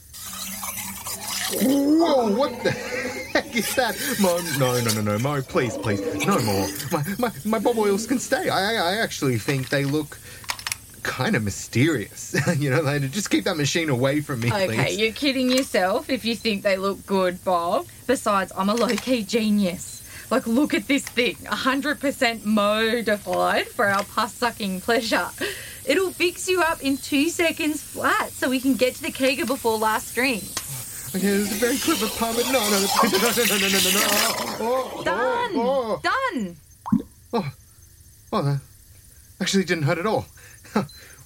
Whoa, 1.54 2.32
what 2.36 2.64
the 2.64 2.72
heck 3.34 3.56
is 3.56 3.76
that? 3.76 3.96
Mo, 4.22 4.40
no, 4.58 4.80
no, 4.82 4.94
no, 4.94 5.02
no, 5.02 5.20
Mo, 5.20 5.42
please, 5.42 5.78
please, 5.78 6.02
no 6.26 6.40
more. 6.40 6.68
My, 6.92 7.04
my, 7.20 7.32
my 7.46 7.60
bob 7.60 7.78
oils 7.78 8.08
can 8.08 8.20
stay. 8.20 8.50
I, 8.50 8.76
I 8.76 8.96
actually 8.98 9.38
think 9.38 9.70
they 9.70 9.84
look 9.84 10.18
kind 11.04 11.36
of 11.36 11.44
mysterious. 11.44 12.36
you 12.58 12.70
know, 12.70 12.82
like, 12.82 13.10
just 13.12 13.30
keep 13.30 13.44
that 13.46 13.58
machine 13.58 13.90
away 13.90 14.22
from 14.22 14.40
me, 14.40 14.50
please. 14.50 14.64
Okay, 14.70 14.86
please. 14.86 14.98
you're 14.98 15.12
kidding 15.12 15.50
yourself 15.50 16.10
if 16.10 16.24
you 16.26 16.36
think 16.36 16.64
they 16.64 16.78
look 16.78 17.06
good, 17.06 17.44
Bob. 17.44 17.88
Besides, 18.08 18.52
I'm 18.58 18.70
a 18.70 18.76
low 18.76 18.96
key 18.96 19.24
genius. 19.24 20.01
Like, 20.32 20.48
look 20.48 20.74
at 20.74 20.88
this 20.88 21.04
thing 21.04 21.36
100% 21.36 22.46
modified 22.46 23.68
for 23.68 23.86
our 23.86 24.04
pus 24.06 24.34
sucking 24.34 24.80
pleasure. 24.80 25.28
It'll 25.86 26.12
fix 26.12 26.48
you 26.48 26.62
up 26.62 26.82
in 26.82 26.96
two 26.96 27.28
seconds 27.28 27.84
flat 27.84 28.32
so 28.32 28.50
we 28.50 28.62
can 28.62 28.76
get 28.76 28.96
to 28.96 29.02
the 29.02 29.12
kegger 29.12 29.46
before 29.46 29.78
last 29.78 30.08
string. 30.08 30.38
Okay, 31.14 31.28
this 31.28 31.52
is 31.52 31.58
a 31.58 31.66
very 31.66 31.78
clever 31.78 32.08
pun, 32.08 32.34
but 32.34 32.46
no, 32.46 32.62
no, 32.70 32.80
no, 32.80 32.88
no, 33.04 33.20
no, 33.20 33.44
no, 33.44 33.58
no, 33.58 33.68
no, 33.68 33.80
no, 33.84 33.92
no. 33.92 34.08
Oh, 34.64 34.92
oh, 34.96 35.04
Done! 35.04 35.52
oh, 35.56 36.02
Done! 36.02 36.56
oh, 37.34 37.52
oh, 38.32 38.42
that 38.42 38.62
actually 39.42 39.66
didn't 39.66 39.84
hurt 39.84 39.98
at 39.98 40.06
all. 40.06 40.28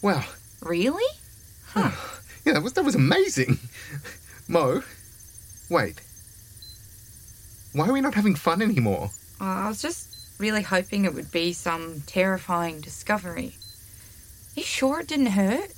wow. 0.02 0.24
Really? 0.63 1.06
Huh. 1.68 1.91
Yeah, 2.44 2.54
that 2.54 2.63
was 2.63 2.74
that 2.74 2.84
was 2.84 2.96
amazing. 2.96 3.60
Mo, 4.48 4.82
wait. 5.70 6.02
Why 7.75 7.89
are 7.89 7.93
we 7.93 7.99
not 7.99 8.13
having 8.13 8.35
fun 8.35 8.61
anymore? 8.61 9.11
Oh, 9.41 9.45
I 9.45 9.67
was 9.67 9.81
just 9.81 10.39
really 10.39 10.61
hoping 10.61 11.03
it 11.03 11.13
would 11.13 11.29
be 11.29 11.51
some 11.51 12.03
terrifying 12.07 12.79
discovery. 12.79 13.55
You 14.55 14.63
sure 14.63 15.01
it 15.01 15.09
didn't 15.09 15.25
hurt? 15.27 15.73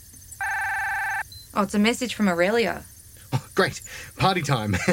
Oh, 1.55 1.63
it's 1.63 1.73
a 1.73 1.79
message 1.79 2.13
from 2.13 2.29
Aurelia. 2.29 2.83
Oh, 3.33 3.43
great, 3.55 3.81
party 4.15 4.41
time. 4.41 4.75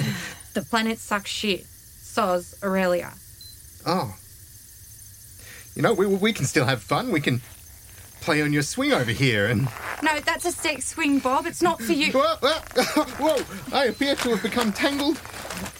The 0.54 0.62
planet 0.62 0.98
sucks 1.00 1.30
shit. 1.30 1.64
Soz 1.64 2.54
Aurelia. 2.62 3.12
oh, 3.84 4.14
you 5.74 5.82
know 5.82 5.92
we 5.92 6.06
we 6.06 6.32
can 6.32 6.44
still 6.44 6.64
have 6.64 6.80
fun. 6.80 7.10
We 7.10 7.20
can 7.20 7.40
play 8.20 8.40
on 8.40 8.52
your 8.52 8.62
swing 8.62 8.92
over 8.92 9.10
here 9.10 9.46
and. 9.46 9.66
No, 10.00 10.20
that's 10.20 10.44
a 10.44 10.52
sex 10.52 10.86
swing, 10.86 11.18
Bob. 11.18 11.46
It's 11.46 11.60
not 11.60 11.82
for 11.82 11.92
you. 11.92 12.12
Whoa, 12.18 12.36
whoa, 12.40 13.04
whoa! 13.18 13.76
I 13.76 13.86
appear 13.86 14.14
to 14.14 14.28
have 14.30 14.42
become 14.44 14.72
tangled 14.72 15.20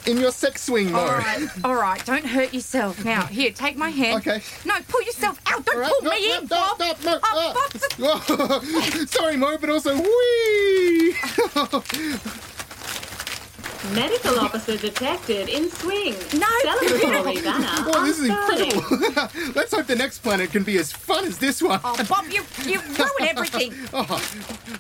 in 0.07 0.19
your 0.19 0.31
sex 0.33 0.63
swing, 0.63 0.93
Mo. 0.93 0.99
All 0.99 1.07
right, 1.09 1.49
all 1.65 1.75
right. 1.75 2.05
Don't 2.05 2.25
hurt 2.27 2.53
yourself. 2.55 3.05
Now, 3.05 3.27
here, 3.27 3.51
take 3.51 3.77
my 3.77 3.91
hand. 3.91 4.19
Okay. 4.19 4.43
No, 4.65 4.75
pull 4.89 5.03
yourself 5.03 5.41
out. 5.47 5.65
Don't 5.65 5.77
All 5.77 5.83
right, 5.83 5.91
pull 5.91 6.03
no, 6.05 6.11
me 6.11 6.29
no, 6.29 6.35
in, 6.37 6.43
no, 6.43 6.49
Bob. 6.49 6.79
no, 6.79 6.95
no, 7.05 7.19
Oh, 7.23 7.55
ah. 7.99 8.59
Bob. 8.59 9.09
Sorry, 9.09 9.37
Mo, 9.37 9.57
but 9.59 9.71
also 9.71 9.95
wee. 9.97 11.15
Medical 13.95 14.41
officer 14.41 14.79
detected 14.79 15.49
in 15.51 15.69
swing. 15.71 16.15
No. 16.39 16.47
Celebratory 16.65 17.45
banner. 17.45 17.69
Oh, 17.87 18.03
this 18.07 18.19
is 18.19 18.31
unfurling. 18.31 18.71
incredible. 18.73 19.53
Let's 19.55 19.75
hope 19.75 19.87
the 19.87 19.95
next 19.97 20.21
planet 20.21 20.51
can 20.53 20.63
be 20.63 20.79
as 20.79 20.91
fun 20.91 21.27
as 21.27 21.37
this 21.37 21.63
one. 21.63 21.81
Oh, 21.85 21.95
Bob, 22.09 22.25
you 22.31 22.43
you 22.65 22.81
ruin 22.81 23.29
everything. 23.29 23.75
Oh, 23.93 24.05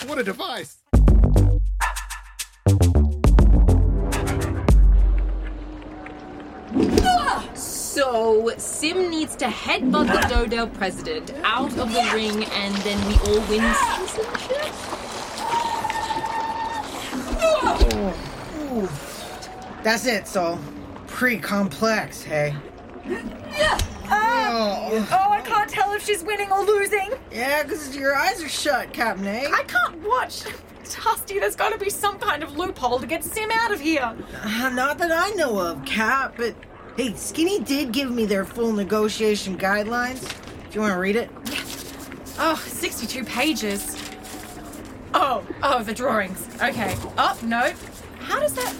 what 0.06 0.18
a 0.18 0.22
device. 0.24 0.78
So, 7.94 8.52
Sim 8.58 9.08
needs 9.08 9.36
to 9.36 9.44
headbutt 9.44 10.08
the 10.08 10.18
Dodell 10.26 10.74
president 10.74 11.32
out 11.44 11.70
of 11.78 11.92
the 11.92 12.10
ring, 12.12 12.44
and 12.44 12.74
then 12.78 12.98
we 13.06 13.14
all 13.14 13.40
win 13.48 13.62
citizenship? 13.72 14.72
That's 19.84 20.06
it, 20.06 20.26
so 20.26 20.58
Pretty 21.06 21.38
complex, 21.38 22.24
hey? 22.24 22.56
Oh, 24.10 25.04
I 25.30 25.40
can't 25.44 25.70
tell 25.70 25.92
if 25.92 26.04
she's 26.04 26.24
winning 26.24 26.50
or 26.50 26.64
losing. 26.64 27.12
Yeah, 27.30 27.62
because 27.62 27.94
your 27.94 28.16
eyes 28.16 28.42
are 28.42 28.48
shut, 28.48 28.92
Captain 28.92 29.28
A. 29.28 29.46
I 29.46 29.62
can't 29.68 30.02
watch. 30.02 30.42
Dusty, 30.82 31.38
there's 31.38 31.54
got 31.54 31.72
to 31.72 31.78
be 31.78 31.90
some 31.90 32.18
kind 32.18 32.42
of 32.42 32.56
loophole 32.56 32.98
to 32.98 33.06
get 33.06 33.22
Sim 33.22 33.52
out 33.52 33.70
of 33.70 33.78
here. 33.78 34.16
Uh, 34.42 34.70
not 34.70 34.98
that 34.98 35.12
I 35.12 35.30
know 35.36 35.60
of, 35.60 35.84
Cap, 35.84 36.34
but 36.36 36.56
hey, 36.96 37.14
Skinny 37.14 37.60
did 37.60 37.92
give 37.92 38.10
me 38.10 38.26
their 38.26 38.44
full 38.44 38.72
negotiation 38.72 39.56
guidelines. 39.56 40.20
Do 40.70 40.74
you 40.74 40.80
want 40.80 40.92
to 40.92 40.98
read 40.98 41.16
it? 41.16 41.30
Oh, 42.38 42.56
62 42.66 43.24
pages. 43.24 43.96
Oh, 45.14 45.46
oh, 45.62 45.82
the 45.82 45.94
drawings. 45.94 46.48
Okay. 46.60 46.96
Oh, 47.16 47.38
no. 47.44 47.72
How 48.18 48.40
does 48.40 48.54
that. 48.54 48.74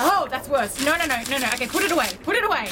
Oh, 0.00 0.28
that's 0.30 0.48
worse. 0.48 0.84
No, 0.84 0.96
no, 0.96 1.06
no, 1.06 1.22
no, 1.30 1.38
no. 1.38 1.46
Okay, 1.54 1.66
put 1.66 1.82
it 1.82 1.90
away. 1.90 2.08
Put 2.22 2.36
it 2.36 2.44
away. 2.44 2.68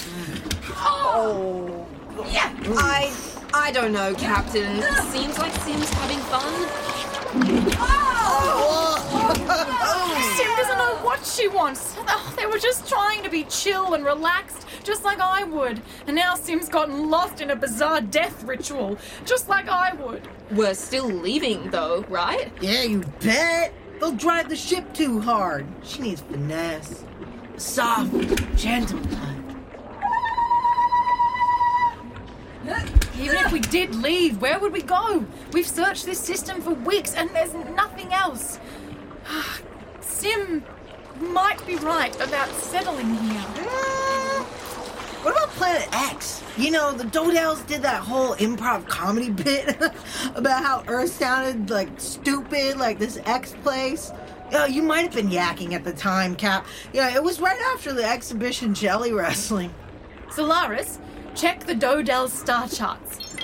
Oh. 0.77 1.87
Yeah, 2.31 2.55
I 2.77 3.13
I 3.53 3.71
don't 3.73 3.93
know, 3.93 4.15
Captain. 4.15 4.83
Seems 5.11 5.39
like 5.39 5.53
Sim's 5.63 5.91
having 5.91 6.19
fun. 6.19 6.87
Sim 7.47 8.76
doesn't 10.67 10.79
know 10.79 11.05
what 11.05 11.25
she 11.25 11.49
wants. 11.49 11.95
Oh, 12.09 12.35
they 12.37 12.47
were 12.47 12.59
just 12.59 12.89
trying 12.89 13.23
to 13.23 13.31
be 13.31 13.45
chill 13.45 13.95
and 13.95 14.05
relaxed, 14.05 14.67
just 14.83 15.05
like 15.05 15.21
I 15.21 15.45
would. 15.45 15.81
And 16.07 16.17
now 16.17 16.35
Sim's 16.35 16.69
gotten 16.69 17.11
lost 17.11 17.41
in 17.41 17.51
a 17.51 17.57
bizarre 17.57 18.01
death 18.01 18.43
ritual, 18.45 18.99
just 19.25 19.49
like 19.49 19.69
I 19.69 19.95
would. 19.95 20.29
We're 20.51 20.75
still 20.75 21.07
leaving, 21.07 21.71
though, 21.71 22.05
right? 22.09 22.53
Yeah, 22.61 22.83
you 22.83 23.01
bet. 23.21 23.73
They'll 24.01 24.13
drive 24.13 24.49
the 24.49 24.57
ship 24.57 24.93
too 24.93 25.21
hard. 25.21 25.67
She 25.83 26.03
needs 26.03 26.21
finesse. 26.21 27.05
Soft, 27.57 28.57
gentle 28.57 29.01
touch. 29.01 29.37
Even 33.19 33.37
if 33.37 33.53
we 33.53 33.61
did 33.61 33.95
leave, 33.95 34.43
where 34.43 34.59
would 34.59 34.73
we 34.73 34.83
go? 34.83 35.25
We've 35.53 35.67
searched 35.67 36.05
this 36.05 36.19
system 36.19 36.61
for 36.61 36.75
weeks 36.75 37.15
and 37.15 37.31
there's 37.31 37.55
nothing 37.55 38.13
else. 38.13 38.59
Sim 40.19 40.65
might 41.21 41.65
be 41.67 41.77
right 41.77 42.15
about 42.23 42.49
settling 42.53 43.15
here. 43.17 43.41
What 45.23 45.33
about 45.33 45.51
Planet 45.51 45.89
X? 45.93 46.43
You 46.57 46.71
know, 46.71 46.93
the 46.93 47.05
Dodels 47.05 47.67
did 47.67 47.83
that 47.83 48.01
whole 48.01 48.35
improv 48.37 48.89
comedy 48.89 49.29
bit 49.45 49.77
about 50.35 50.65
how 50.65 50.85
Earth 50.87 51.13
sounded 51.13 51.69
like 51.69 52.01
stupid, 52.01 52.79
like 52.79 52.99
this 52.99 53.19
X 53.27 53.55
place. 53.63 54.11
Yeah, 54.51 54.65
you 54.65 54.83
might 54.83 55.03
have 55.03 55.15
been 55.15 55.29
yakking 55.29 55.73
at 55.75 55.85
the 55.85 55.93
time, 55.93 56.35
Cap. 56.35 56.67
Yeah, 56.95 57.15
it 57.15 57.23
was 57.23 57.39
right 57.39 57.61
after 57.75 57.93
the 57.93 58.05
exhibition 58.05 58.73
jelly 58.73 59.13
wrestling. 59.13 59.75
Solaris, 60.31 60.99
check 61.35 61.67
the 61.67 61.75
Dodel 61.75 62.29
star 62.29 62.69
charts. 62.69 63.37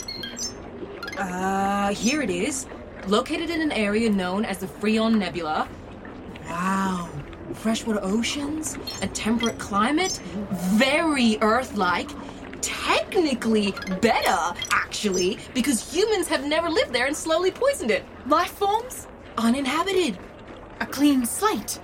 Uh, 1.18 1.92
here 1.92 2.22
it 2.22 2.30
is. 2.30 2.66
Located 3.08 3.50
in 3.50 3.60
an 3.60 3.72
area 3.72 4.08
known 4.08 4.46
as 4.46 4.58
the 4.58 4.66
Freon 4.66 5.18
Nebula. 5.18 5.68
Wow. 6.52 7.08
Freshwater 7.54 8.00
oceans, 8.02 8.76
a 9.00 9.06
temperate 9.06 9.58
climate, 9.58 10.20
very 10.50 11.38
Earth 11.40 11.76
like. 11.76 12.10
Technically 12.60 13.72
better, 14.02 14.38
actually, 14.70 15.38
because 15.54 15.92
humans 15.92 16.28
have 16.28 16.44
never 16.44 16.68
lived 16.68 16.92
there 16.92 17.06
and 17.06 17.16
slowly 17.16 17.50
poisoned 17.50 17.90
it. 17.90 18.04
Life 18.26 18.50
forms? 18.50 19.06
Uninhabited. 19.38 20.18
A 20.80 20.86
clean 20.86 21.24
slate. 21.24 21.80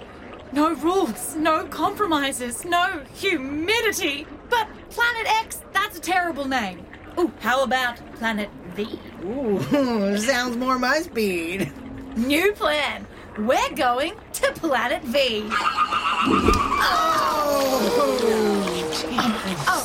No 0.52 0.74
rules, 0.74 1.34
no 1.34 1.64
compromises, 1.64 2.66
no 2.66 3.02
humidity. 3.14 4.26
But 4.50 4.68
Planet 4.90 5.26
X, 5.44 5.62
that's 5.72 5.96
a 5.96 6.00
terrible 6.00 6.46
name. 6.46 6.84
Ooh, 7.18 7.32
how 7.40 7.64
about 7.64 7.96
Planet 8.16 8.50
V? 8.74 9.00
Ooh, 9.24 10.18
sounds 10.18 10.58
more 10.58 10.78
my 10.78 10.98
speed. 10.98 11.72
New 12.16 12.52
plan. 12.52 13.06
We're 13.38 13.74
going 13.76 14.14
to 14.54 14.60
Planet 14.60 15.02
V. 15.02 15.48
Oh. 15.50 16.48
Oh. 19.68 19.82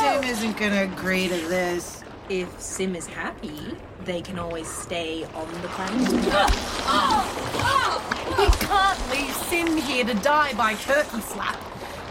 Sim 0.00 0.24
isn't 0.24 0.56
gonna 0.56 0.82
agree 0.82 1.28
to 1.28 1.34
this. 1.48 2.04
If 2.28 2.60
Sim 2.60 2.94
is 2.96 3.06
happy, 3.06 3.76
they 4.04 4.20
can 4.20 4.38
always 4.38 4.68
stay 4.68 5.24
on 5.24 5.50
the 5.62 5.68
planet. 5.68 6.10
We 8.36 8.46
can't 8.66 9.10
leave 9.10 9.34
Sim 9.48 9.76
here 9.78 10.04
to 10.04 10.14
die 10.14 10.52
by 10.54 10.74
turkey 10.74 11.20
slap. 11.20 11.56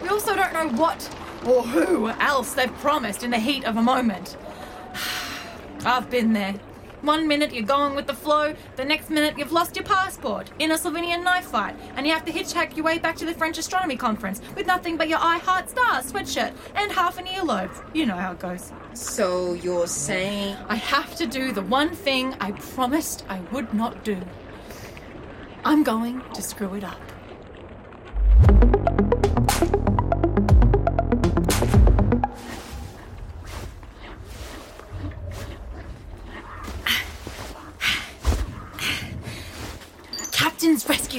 We 0.02 0.08
also 0.10 0.36
don't 0.36 0.54
know 0.54 0.70
what 0.70 1.10
or 1.46 1.62
who 1.64 2.10
else 2.10 2.54
they've 2.54 2.74
promised 2.76 3.24
in 3.24 3.32
the 3.32 3.38
heat 3.38 3.66
of 3.66 3.78
a 3.78 3.82
moment. 3.82 4.38
I've 5.86 6.10
been 6.10 6.34
there. 6.34 6.56
One 7.06 7.28
minute 7.28 7.54
you're 7.54 7.62
going 7.62 7.94
with 7.96 8.08
the 8.08 8.16
flow, 8.16 8.56
the 8.78 8.84
next 8.84 9.12
minute 9.12 9.38
you've 9.38 9.52
lost 9.52 9.76
your 9.76 9.86
passport 9.86 10.50
in 10.58 10.72
a 10.72 10.74
Slovenian 10.74 11.24
knife 11.24 11.46
fight, 11.46 11.76
and 11.96 12.08
you 12.08 12.12
have 12.12 12.26
to 12.26 12.32
hitchhike 12.32 12.76
your 12.76 12.84
way 12.84 12.98
back 12.98 13.16
to 13.18 13.28
the 13.28 13.34
French 13.36 13.60
astronomy 13.60 13.96
conference 13.96 14.42
with 14.56 14.66
nothing 14.66 14.98
but 14.98 15.08
your 15.08 15.20
I 15.20 15.38
Heart 15.38 15.70
Stars 15.70 16.12
sweatshirt 16.12 16.52
and 16.74 16.92
half 16.92 17.20
an 17.20 17.28
earlobe. 17.28 17.70
You 17.94 18.08
know 18.08 18.16
how 18.16 18.32
it 18.32 18.40
goes. 18.40 18.72
So 18.94 19.54
you're 19.54 19.86
saying 19.86 20.58
I 20.68 20.78
have 20.78 21.16
to 21.18 21.28
do 21.28 21.52
the 21.52 21.62
one 21.62 21.92
thing 21.92 22.34
I 22.42 22.54
promised 22.54 23.24
I 23.30 23.40
would 23.52 23.72
not 23.72 24.04
do. 24.04 24.18
I'm 25.64 25.84
going 25.84 26.24
to 26.34 26.42
screw 26.42 26.74
it 26.74 26.84
up. 26.84 27.00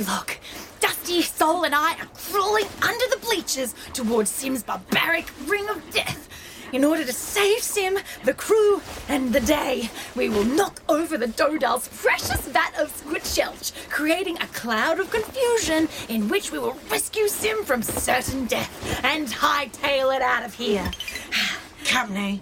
Log. 0.02 0.32
Dusty, 0.80 1.22
Soul, 1.22 1.64
and 1.64 1.74
I 1.74 1.92
are 1.94 2.09
crawling 2.14 2.66
under 2.82 3.06
the 3.11 3.18
bleachers 3.22 3.74
towards 3.92 4.30
Sim's 4.30 4.62
barbaric 4.62 5.26
ring 5.46 5.68
of 5.68 5.82
death. 5.90 6.28
In 6.72 6.85
order 6.85 7.04
to 7.04 7.12
save 7.12 7.62
Sim, 7.62 7.98
the 8.24 8.35
crew, 8.35 8.82
and 9.09 9.32
the 9.32 9.40
day, 9.40 9.88
we 10.14 10.28
will 10.28 10.44
knock 10.44 10.82
over 10.88 11.16
the 11.16 11.28
Dodel's 11.28 11.88
precious 11.88 12.46
vat 12.48 12.74
of 12.78 12.94
squidchelch, 13.02 13.72
creating 13.88 14.37
a 14.38 14.46
cloud 14.48 14.98
of 14.98 15.11
confusion 15.11 15.88
in 16.09 16.28
which 16.28 16.52
we 16.52 16.59
will 16.59 16.76
rescue 16.90 17.28
Sim 17.28 17.64
from 17.64 17.82
certain 17.82 18.46
death 18.46 19.04
and 19.04 19.28
hightail 19.28 20.14
it 20.14 20.22
out 20.22 20.44
of 20.44 20.54
here. 20.54 20.90
Captain, 21.85 22.40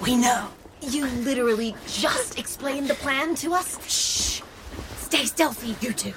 we 0.00 0.16
know. 0.16 0.48
you 0.80 1.06
literally 1.06 1.74
just 1.86 2.38
explained 2.38 2.88
the 2.88 2.94
plan 2.94 3.34
to 3.36 3.52
us? 3.52 3.78
Shh! 3.88 4.42
Stay 4.96 5.24
stealthy, 5.24 5.74
you 5.84 5.92
two. 5.92 6.14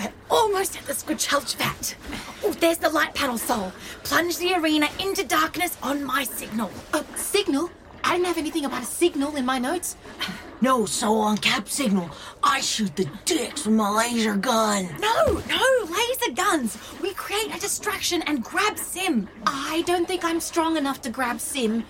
We're 0.00 0.12
almost 0.30 0.78
at 0.78 0.86
the 0.86 0.94
Squidchelch 0.94 1.56
vat. 1.56 1.94
Oh, 2.42 2.52
there's 2.52 2.78
the 2.78 2.88
light 2.88 3.14
panel, 3.14 3.36
Soul. 3.36 3.70
Plunge 4.02 4.38
the 4.38 4.54
arena 4.54 4.88
into 4.98 5.26
darkness 5.26 5.76
on 5.82 6.04
my 6.04 6.24
signal. 6.24 6.70
A 6.94 7.04
signal? 7.16 7.70
I 8.02 8.14
didn't 8.14 8.28
have 8.28 8.38
anything 8.38 8.64
about 8.64 8.82
a 8.82 8.86
signal 8.86 9.36
in 9.36 9.44
my 9.44 9.58
notes. 9.58 9.96
No, 10.62 10.84
so 10.84 11.14
on 11.14 11.38
Cap 11.38 11.70
Signal, 11.70 12.10
I 12.42 12.60
shoot 12.60 12.94
the 12.94 13.08
dicks 13.24 13.64
with 13.64 13.74
my 13.74 13.88
laser 13.88 14.36
gun. 14.36 14.90
No, 15.00 15.42
no, 15.48 15.64
laser 15.84 16.32
guns. 16.34 16.76
We 17.00 17.14
create 17.14 17.56
a 17.56 17.58
distraction 17.58 18.20
and 18.26 18.44
grab 18.44 18.76
Sim. 18.76 19.26
I 19.46 19.82
don't 19.86 20.06
think 20.06 20.22
I'm 20.22 20.38
strong 20.38 20.76
enough 20.76 21.00
to 21.00 21.08
grab 21.08 21.40
Sim 21.40 21.84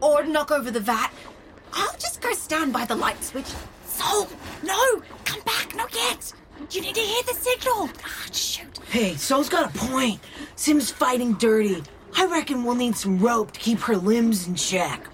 or 0.00 0.24
knock 0.24 0.50
over 0.50 0.72
the 0.72 0.80
vat. 0.80 1.12
I'll 1.72 1.96
just 2.00 2.20
go 2.20 2.32
stand 2.32 2.72
by 2.72 2.84
the 2.84 2.96
light 2.96 3.22
switch. 3.22 3.52
Soul, 3.84 4.26
no, 4.64 5.02
come 5.24 5.42
back, 5.42 5.76
not 5.76 5.94
yet. 5.94 6.32
You 6.70 6.80
need 6.80 6.94
to 6.94 7.00
hear 7.00 7.22
the 7.26 7.34
signal. 7.34 7.90
Ah, 8.04 8.26
shoot. 8.32 8.78
Hey, 8.88 9.14
Soul's 9.16 9.48
got 9.48 9.74
a 9.74 9.78
point. 9.78 10.20
Sim's 10.56 10.90
fighting 10.90 11.34
dirty. 11.34 11.82
I 12.16 12.26
reckon 12.26 12.64
we'll 12.64 12.74
need 12.74 12.96
some 12.96 13.18
rope 13.18 13.52
to 13.52 13.60
keep 13.60 13.78
her 13.80 13.96
limbs 13.96 14.46
in 14.46 14.54
check. 14.54 15.06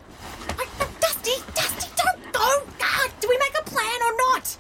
Dusty, 1.01 1.33
Dusty, 1.55 1.89
don't 1.97 2.33
go. 2.33 2.63
Ah, 2.81 3.09
do 3.21 3.29
we 3.29 3.37
make 3.39 3.55
a 3.59 3.65
plan 3.65 4.03
or 4.03 4.17
not? 4.17 4.57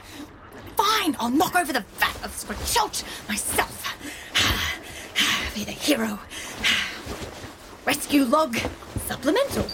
Fine, 0.77 1.17
I'll 1.21 1.31
knock 1.31 1.55
over 1.55 1.73
the 1.73 1.85
vat 1.99 2.17
of 2.25 2.33
Squidchelch 2.33 3.05
myself. 3.29 3.71
Be 5.55 5.65
the 5.65 5.71
hero. 5.71 6.19
Rescue 7.87 8.25
log 8.25 8.57
supplemental. 9.07 9.67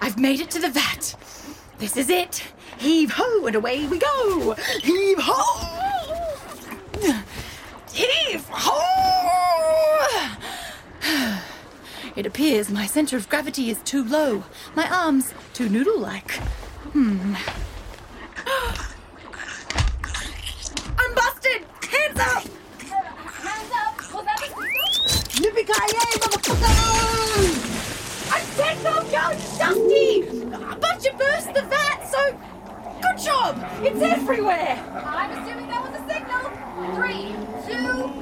I've 0.00 0.18
made 0.18 0.40
it 0.40 0.50
to 0.50 0.60
the 0.60 0.70
vat. 0.70 1.14
This 1.78 1.96
is 1.96 2.10
it. 2.10 2.42
Heave 2.78 3.12
ho, 3.12 3.46
and 3.46 3.56
away 3.56 3.86
we 3.86 3.98
go. 3.98 4.56
Heave 4.80 5.18
ho! 5.20 5.80
Heave 7.92 8.46
ho! 8.48 9.00
It 12.20 12.26
appears 12.26 12.68
my 12.68 12.84
center 12.84 13.16
of 13.16 13.30
gravity 13.30 13.70
is 13.70 13.78
too 13.78 14.04
low. 14.04 14.44
My 14.76 14.86
arms 14.90 15.32
too 15.54 15.70
noodle-like. 15.70 16.32
Hmm. 16.92 17.34
I'm 20.98 21.14
busted! 21.14 21.64
Hands 21.90 22.20
up! 22.20 22.44
Hands 23.24 23.72
up! 23.74 23.96
Was 24.12 24.24
that 24.26 24.38
a? 24.38 24.42
Yippee-ki-yay, 25.40 26.18
motherfucker! 26.20 26.68
I 28.30 28.40
said 28.52 28.76
no, 28.84 29.00
go, 29.04 29.32
Dusty! 29.56 30.28
But 30.78 31.02
you 31.02 31.12
burst 31.16 31.54
the 31.54 31.62
vat, 31.62 32.06
so 32.06 32.32
good 33.00 33.16
job! 33.24 33.56
It's 33.82 34.02
everywhere! 34.02 34.76
I'm 35.06 35.30
assuming 35.38 35.68
that 35.68 35.82
was 35.90 35.98
a 35.98 36.02
signal. 36.12 36.50
Three, 36.96 37.34
two. 37.66 38.12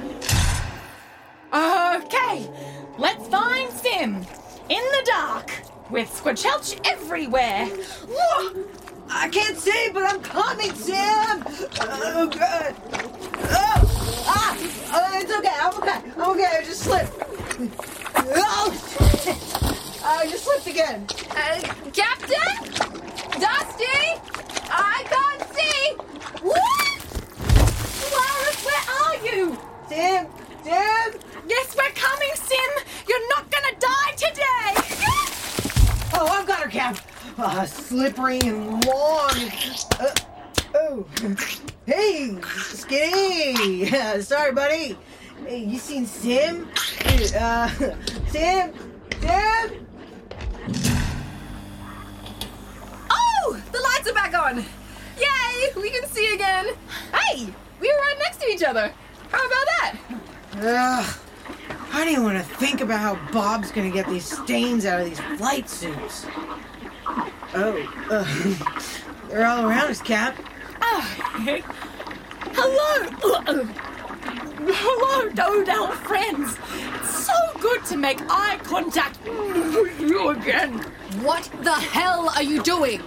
Okay, 1.51 2.47
let's 2.99 3.27
find 3.27 3.71
Sim 3.71 4.15
in 4.69 4.83
the 4.83 5.03
dark 5.05 5.51
with 5.89 6.09
Squidchelch 6.09 6.79
everywhere. 6.85 7.67
I 9.09 9.27
can't 9.29 9.57
see, 9.57 9.89
but 9.91 10.03
I'm 10.03 10.21
coming, 10.21 10.73
Sim! 10.75 11.43
Oh, 11.81 12.27
God. 12.27 12.75
Oh, 13.51 14.23
ah! 14.27 14.57
Oh, 14.91 15.19
it's 15.19 15.33
okay, 15.33 15.55
I'm 15.59 15.73
okay. 15.75 16.11
I'm 16.15 16.29
okay, 16.31 16.57
I 16.59 16.63
just 16.63 16.81
slipped. 16.81 17.13
Oh, 18.15 18.69
I 20.05 20.27
just 20.27 20.43
slipped 20.43 20.67
again. 20.67 21.07
Uh, 21.31 21.59
Captain? 21.91 22.49
Dusty? 23.39 24.21
I 24.71 25.03
can't 25.09 25.43
see. 25.55 25.95
What? 26.43 27.01
Solaris, 27.97 28.65
where 28.65 28.85
are 29.01 29.15
you? 29.25 29.57
Sim! 29.87 30.27
Sim! 30.63 31.19
Yes, 31.47 31.75
we're 31.75 31.89
coming, 31.95 32.29
Sim! 32.35 32.83
You're 33.07 33.27
not 33.29 33.49
gonna 33.49 33.75
die 33.79 34.11
today! 34.15 34.39
I've 37.39 37.45
got 37.45 37.51
her, 37.51 37.57
Cap. 37.57 37.61
Uh, 37.61 37.65
slippery 37.65 38.39
and 38.43 38.85
long. 38.85 39.29
Uh, 39.99 40.13
oh, 40.75 41.05
Oh, 41.21 41.35
hey, 41.85 42.35
Skinny. 42.43 43.85
Sorry, 44.21 44.51
buddy. 44.51 44.97
Hey, 45.45 45.63
you 45.63 45.77
seen 45.79 46.05
Sim? 46.05 46.67
Uh, 47.37 47.67
Sim? 48.27 48.73
Sim? 49.21 49.87
Oh, 53.11 53.61
the 53.71 53.79
lights 53.79 54.09
are 54.09 54.13
back 54.13 54.33
on. 54.37 54.57
Yay, 55.17 55.71
we 55.75 55.89
can 55.89 56.07
see 56.07 56.33
again. 56.33 56.67
Hey, 57.13 57.47
we 57.79 57.87
were 57.91 57.97
right 57.99 58.15
next 58.19 58.41
to 58.41 58.47
each 58.47 58.63
other. 58.63 58.93
How 59.31 59.45
about 59.45 59.65
that? 59.65 59.95
Ugh. 60.57 61.19
I 61.91 61.97
don't 62.05 62.09
even 62.09 62.23
want 62.23 62.37
to 62.37 62.43
think 62.55 62.81
about 62.81 62.99
how 62.99 63.31
Bob's 63.31 63.71
gonna 63.71 63.89
get 63.89 64.07
these 64.07 64.25
stains 64.25 64.85
out 64.85 65.01
of 65.01 65.07
these 65.07 65.19
flight 65.37 65.67
suits. 65.69 66.25
Oh, 67.55 67.75
uh, 68.11 69.27
they're 69.27 69.45
all 69.45 69.67
around 69.67 69.89
us, 69.89 70.01
Cap. 70.01 70.37
Oh, 70.81 71.01
hello. 72.53 73.65
Hello, 74.71 75.29
Dodel 75.29 75.87
friends. 75.87 76.57
It's 76.99 77.25
so 77.25 77.33
good 77.59 77.83
to 77.85 77.97
make 77.97 78.21
eye 78.29 78.59
contact 78.63 79.17
with 79.25 79.99
you 79.99 80.29
again. 80.29 80.73
What 81.21 81.49
the 81.63 81.73
hell 81.73 82.29
are 82.35 82.43
you 82.43 82.61
doing? 82.61 83.01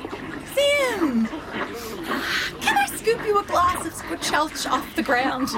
Sim! 0.55 1.27
Can 2.61 2.77
I 2.77 2.87
scoop 2.87 3.25
you 3.25 3.39
a 3.39 3.45
glass 3.45 3.87
of 3.87 3.93
squichelch 3.93 4.69
off 4.69 4.97
the 4.97 5.03
ground? 5.03 5.51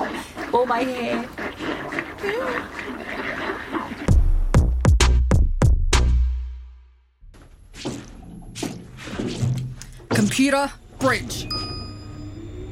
Or 0.52 0.66
my 0.66 0.80
hair? 0.80 1.26
Computer 10.34 10.68
bridge. 10.98 11.46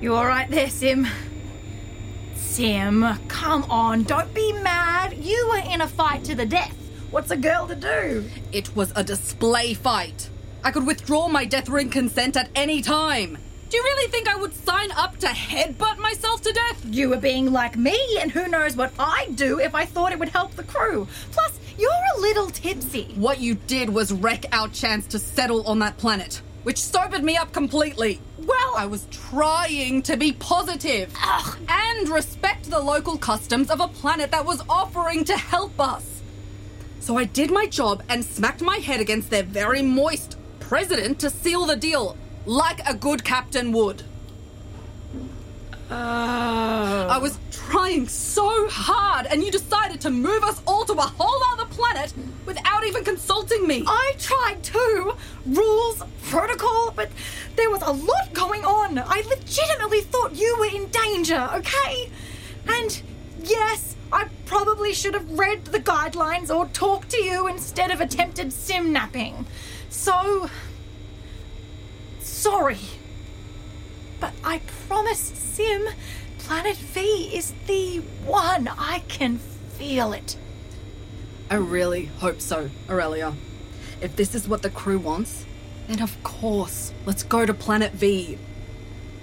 You 0.00 0.16
alright 0.16 0.50
there, 0.50 0.68
Sim? 0.68 1.06
Sim, 2.34 3.06
come 3.28 3.62
on, 3.70 4.02
don't 4.02 4.34
be 4.34 4.52
mad. 4.52 5.12
You 5.16 5.48
were 5.48 5.72
in 5.72 5.80
a 5.80 5.86
fight 5.86 6.24
to 6.24 6.34
the 6.34 6.44
death. 6.44 6.76
What's 7.12 7.30
a 7.30 7.36
girl 7.36 7.68
to 7.68 7.76
do? 7.76 8.28
It 8.50 8.74
was 8.74 8.92
a 8.96 9.04
display 9.04 9.74
fight. 9.74 10.28
I 10.64 10.72
could 10.72 10.84
withdraw 10.84 11.28
my 11.28 11.44
death 11.44 11.68
ring 11.68 11.88
consent 11.88 12.36
at 12.36 12.50
any 12.56 12.82
time. 12.82 13.38
Do 13.70 13.76
you 13.76 13.82
really 13.84 14.10
think 14.10 14.26
I 14.26 14.34
would 14.34 14.54
sign 14.54 14.90
up 14.96 15.18
to 15.18 15.28
headbutt 15.28 15.98
myself 15.98 16.42
to 16.42 16.52
death? 16.52 16.84
You 16.86 17.10
were 17.10 17.16
being 17.18 17.52
like 17.52 17.76
me, 17.76 17.96
and 18.18 18.32
who 18.32 18.48
knows 18.48 18.74
what 18.74 18.92
I'd 18.98 19.36
do 19.36 19.60
if 19.60 19.72
I 19.72 19.84
thought 19.84 20.10
it 20.10 20.18
would 20.18 20.30
help 20.30 20.56
the 20.56 20.64
crew. 20.64 21.06
Plus, 21.30 21.60
you're 21.78 21.92
a 22.16 22.20
little 22.20 22.50
tipsy. 22.50 23.14
What 23.14 23.38
you 23.38 23.54
did 23.54 23.88
was 23.88 24.12
wreck 24.12 24.46
our 24.50 24.66
chance 24.66 25.06
to 25.06 25.20
settle 25.20 25.64
on 25.68 25.78
that 25.78 25.96
planet, 25.96 26.42
which 26.62 26.80
sobered 26.80 27.24
me 27.24 27.36
up 27.36 27.52
completely. 27.52 28.20
Well, 28.38 28.74
I 28.76 28.86
was 28.86 29.06
trying 29.10 30.02
to 30.02 30.16
be 30.16 30.32
positive 30.32 31.12
Ugh. 31.22 31.58
and 31.68 32.08
respect 32.08 32.70
the 32.70 32.80
local 32.80 33.18
customs 33.18 33.70
of 33.70 33.80
a 33.80 33.88
planet 33.88 34.30
that 34.30 34.44
was 34.44 34.62
offering 34.68 35.24
to 35.24 35.36
help 35.36 35.78
us. 35.80 36.22
So 37.00 37.16
I 37.16 37.24
did 37.24 37.50
my 37.50 37.66
job 37.66 38.02
and 38.08 38.24
smacked 38.24 38.62
my 38.62 38.76
head 38.76 39.00
against 39.00 39.30
their 39.30 39.42
very 39.42 39.82
moist 39.82 40.36
president 40.60 41.18
to 41.20 41.30
seal 41.30 41.66
the 41.66 41.76
deal, 41.76 42.16
like 42.46 42.80
a 42.88 42.94
good 42.94 43.24
captain 43.24 43.72
would. 43.72 44.04
I 45.92 47.18
was 47.18 47.38
trying 47.50 48.08
so 48.08 48.68
hard, 48.68 49.26
and 49.26 49.42
you 49.42 49.50
decided 49.50 50.00
to 50.02 50.10
move 50.10 50.42
us 50.44 50.60
all 50.66 50.84
to 50.86 50.92
a 50.94 51.02
whole 51.02 51.42
other 51.52 51.66
planet 51.66 52.12
without 52.46 52.84
even 52.86 53.04
consulting 53.04 53.66
me. 53.66 53.84
I 53.86 54.14
tried 54.18 54.62
too. 54.62 55.14
Rules, 55.46 56.02
protocol, 56.24 56.92
but 56.96 57.10
there 57.56 57.70
was 57.70 57.82
a 57.82 57.92
lot 57.92 58.32
going 58.32 58.64
on. 58.64 58.98
I 58.98 59.22
legitimately 59.28 60.00
thought 60.02 60.34
you 60.34 60.56
were 60.58 60.66
in 60.66 60.88
danger, 60.88 61.48
okay? 61.54 62.10
And 62.66 63.02
yes, 63.42 63.96
I 64.12 64.28
probably 64.46 64.92
should 64.94 65.14
have 65.14 65.38
read 65.38 65.64
the 65.66 65.80
guidelines 65.80 66.54
or 66.54 66.66
talked 66.68 67.10
to 67.10 67.22
you 67.22 67.48
instead 67.48 67.90
of 67.90 68.00
attempted 68.00 68.52
sim 68.52 68.92
napping. 68.92 69.46
So. 69.88 70.48
Sorry. 72.20 72.78
But 74.22 74.34
I 74.44 74.60
promise, 74.86 75.18
Sim, 75.18 75.84
Planet 76.38 76.76
V 76.76 77.00
is 77.34 77.52
the 77.66 77.96
one. 78.24 78.68
I 78.68 79.02
can 79.08 79.38
feel 79.38 80.12
it. 80.12 80.36
I 81.50 81.56
really 81.56 82.04
hope 82.04 82.40
so, 82.40 82.70
Aurelia. 82.88 83.34
If 84.00 84.14
this 84.14 84.36
is 84.36 84.46
what 84.46 84.62
the 84.62 84.70
crew 84.70 85.00
wants, 85.00 85.44
then 85.88 86.00
of 86.00 86.22
course, 86.22 86.92
let's 87.04 87.24
go 87.24 87.44
to 87.44 87.52
Planet 87.52 87.94
V. 87.94 88.38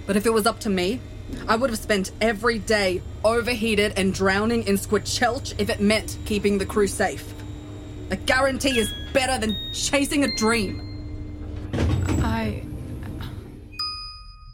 But 0.06 0.18
if 0.18 0.26
it 0.26 0.34
was 0.34 0.46
up 0.46 0.60
to 0.60 0.68
me, 0.68 1.00
I 1.48 1.56
would 1.56 1.70
have 1.70 1.78
spent 1.78 2.12
every 2.20 2.58
day 2.58 3.00
overheated 3.24 3.94
and 3.96 4.12
drowning 4.12 4.64
in 4.64 4.74
squichelch 4.74 5.54
if 5.56 5.70
it 5.70 5.80
meant 5.80 6.18
keeping 6.26 6.58
the 6.58 6.66
crew 6.66 6.86
safe. 6.86 7.32
A 8.10 8.16
guarantee 8.16 8.78
is 8.78 8.92
better 9.14 9.38
than 9.38 9.56
chasing 9.72 10.24
a 10.24 10.36
dream. 10.36 10.89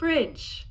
Bridge. 0.06 0.68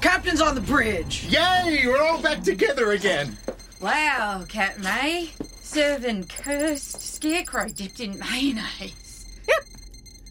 Captain's 0.00 0.40
on 0.40 0.56
the 0.56 0.60
bridge. 0.60 1.24
Yay, 1.26 1.84
we're 1.86 2.02
all 2.02 2.20
back 2.20 2.42
together 2.42 2.90
again. 2.90 3.38
Wow, 3.80 4.44
Captain 4.48 4.82
May. 4.82 5.30
Serving 5.62 6.24
cursed 6.24 7.00
scarecrow 7.00 7.68
dipped 7.68 8.00
in 8.00 8.18
mayonnaise. 8.18 9.24
Yep. 9.46 9.64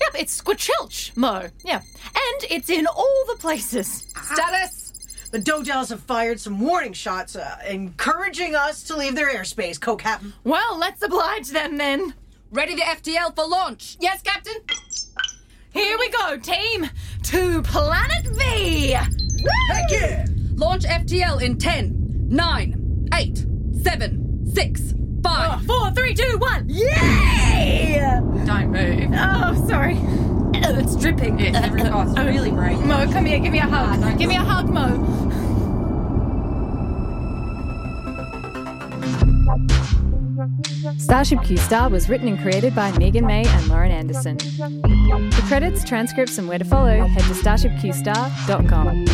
Yep, 0.02 0.16
it's 0.22 0.42
Squichelch, 0.42 1.16
Mo. 1.16 1.48
Yeah. 1.64 1.78
And 1.78 2.52
it's 2.52 2.70
in 2.70 2.88
all 2.88 3.24
the 3.30 3.38
places. 3.38 4.14
Status! 4.22 5.30
The 5.32 5.40
Dodels 5.40 5.88
have 5.88 6.02
fired 6.02 6.42
some 6.42 6.60
warning 6.60 6.92
shots, 6.92 7.38
uh, 7.38 7.56
encouraging 7.66 8.54
us 8.54 8.84
to 8.84 8.98
leave 8.98 9.16
their 9.16 9.34
airspace, 9.34 9.80
co-captain. 9.80 10.34
Well, 10.44 10.78
let's 10.78 11.02
oblige 11.02 11.52
them 11.52 11.78
then. 11.78 12.16
Ready 12.52 12.76
the 12.76 12.82
FTL 12.82 13.34
for 13.34 13.48
launch. 13.48 13.96
Yes, 14.02 14.22
Captain. 14.22 14.56
Here 15.74 15.98
we 15.98 16.10
go, 16.10 16.38
team. 16.38 16.90
To 17.24 17.62
Planet 17.64 18.28
V. 18.28 18.92
Heck 18.92 19.92
yeah! 19.92 20.26
Launch 20.56 20.84
FTL 20.84 21.42
in 21.42 21.58
10, 21.58 22.28
9, 22.30 23.10
8, 23.14 23.46
7, 23.82 24.52
6, 24.54 24.94
5. 25.24 25.66
Four, 25.66 25.92
three, 25.92 26.14
two, 26.14 26.38
one. 26.38 26.70
Yay! 26.70 28.00
Don't 28.46 28.72
move. 28.72 29.12
Oh, 29.16 29.68
sorry. 29.68 29.98
Oh, 30.66 30.80
it's 30.80 30.96
dripping. 30.96 31.40
It's 31.40 31.58
oh, 31.58 32.02
it's 32.02 32.20
really 32.20 32.52
great. 32.52 32.78
Uh, 32.78 32.82
Mo, 32.82 33.12
come 33.12 33.26
here. 33.26 33.40
Give 33.40 33.52
me 33.52 33.60
a 33.60 33.64
hug. 33.64 33.72
Ah, 33.74 33.98
don't 33.98 34.18
give 34.18 34.30
me 34.30 34.36
a 34.36 34.44
hug, 34.44 34.70
Mo. 34.70 35.32
Starship 40.98 41.44
Q 41.44 41.58
Star 41.58 41.90
was 41.90 42.10
written 42.10 42.28
and 42.28 42.40
created 42.40 42.74
by 42.76 42.92
Meegan 42.94 43.26
May 43.26 43.44
and 43.46 43.68
Lauren 43.68 43.92
Anderson. 43.92 44.38
For 45.32 45.42
credits, 45.48 45.84
transcripts, 45.84 46.38
and 46.38 46.48
where 46.48 46.60
to 46.60 46.66
follow, 46.66 47.08
head 47.08 47.24
to 47.24 47.34
starshipqstar.com. 47.34 49.06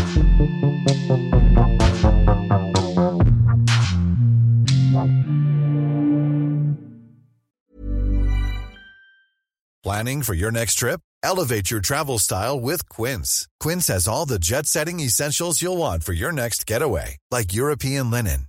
Planning 9.82 10.24
for 10.24 10.34
your 10.34 10.52
next 10.52 10.76
trip? 10.76 11.00
Elevate 11.24 11.72
your 11.72 11.80
travel 11.80 12.20
style 12.20 12.60
with 12.60 12.88
Quince. 12.90 13.48
Quince 13.60 13.88
has 13.88 14.08
all 14.08 14.26
the 14.26 14.38
jet 14.40 14.66
setting 14.66 15.00
essentials 15.00 15.62
you'll 15.62 15.78
want 15.78 16.04
for 16.04 16.14
your 16.14 16.32
next 16.32 16.66
getaway, 16.66 17.18
like 17.32 17.54
European 17.54 18.12
linen, 18.12 18.49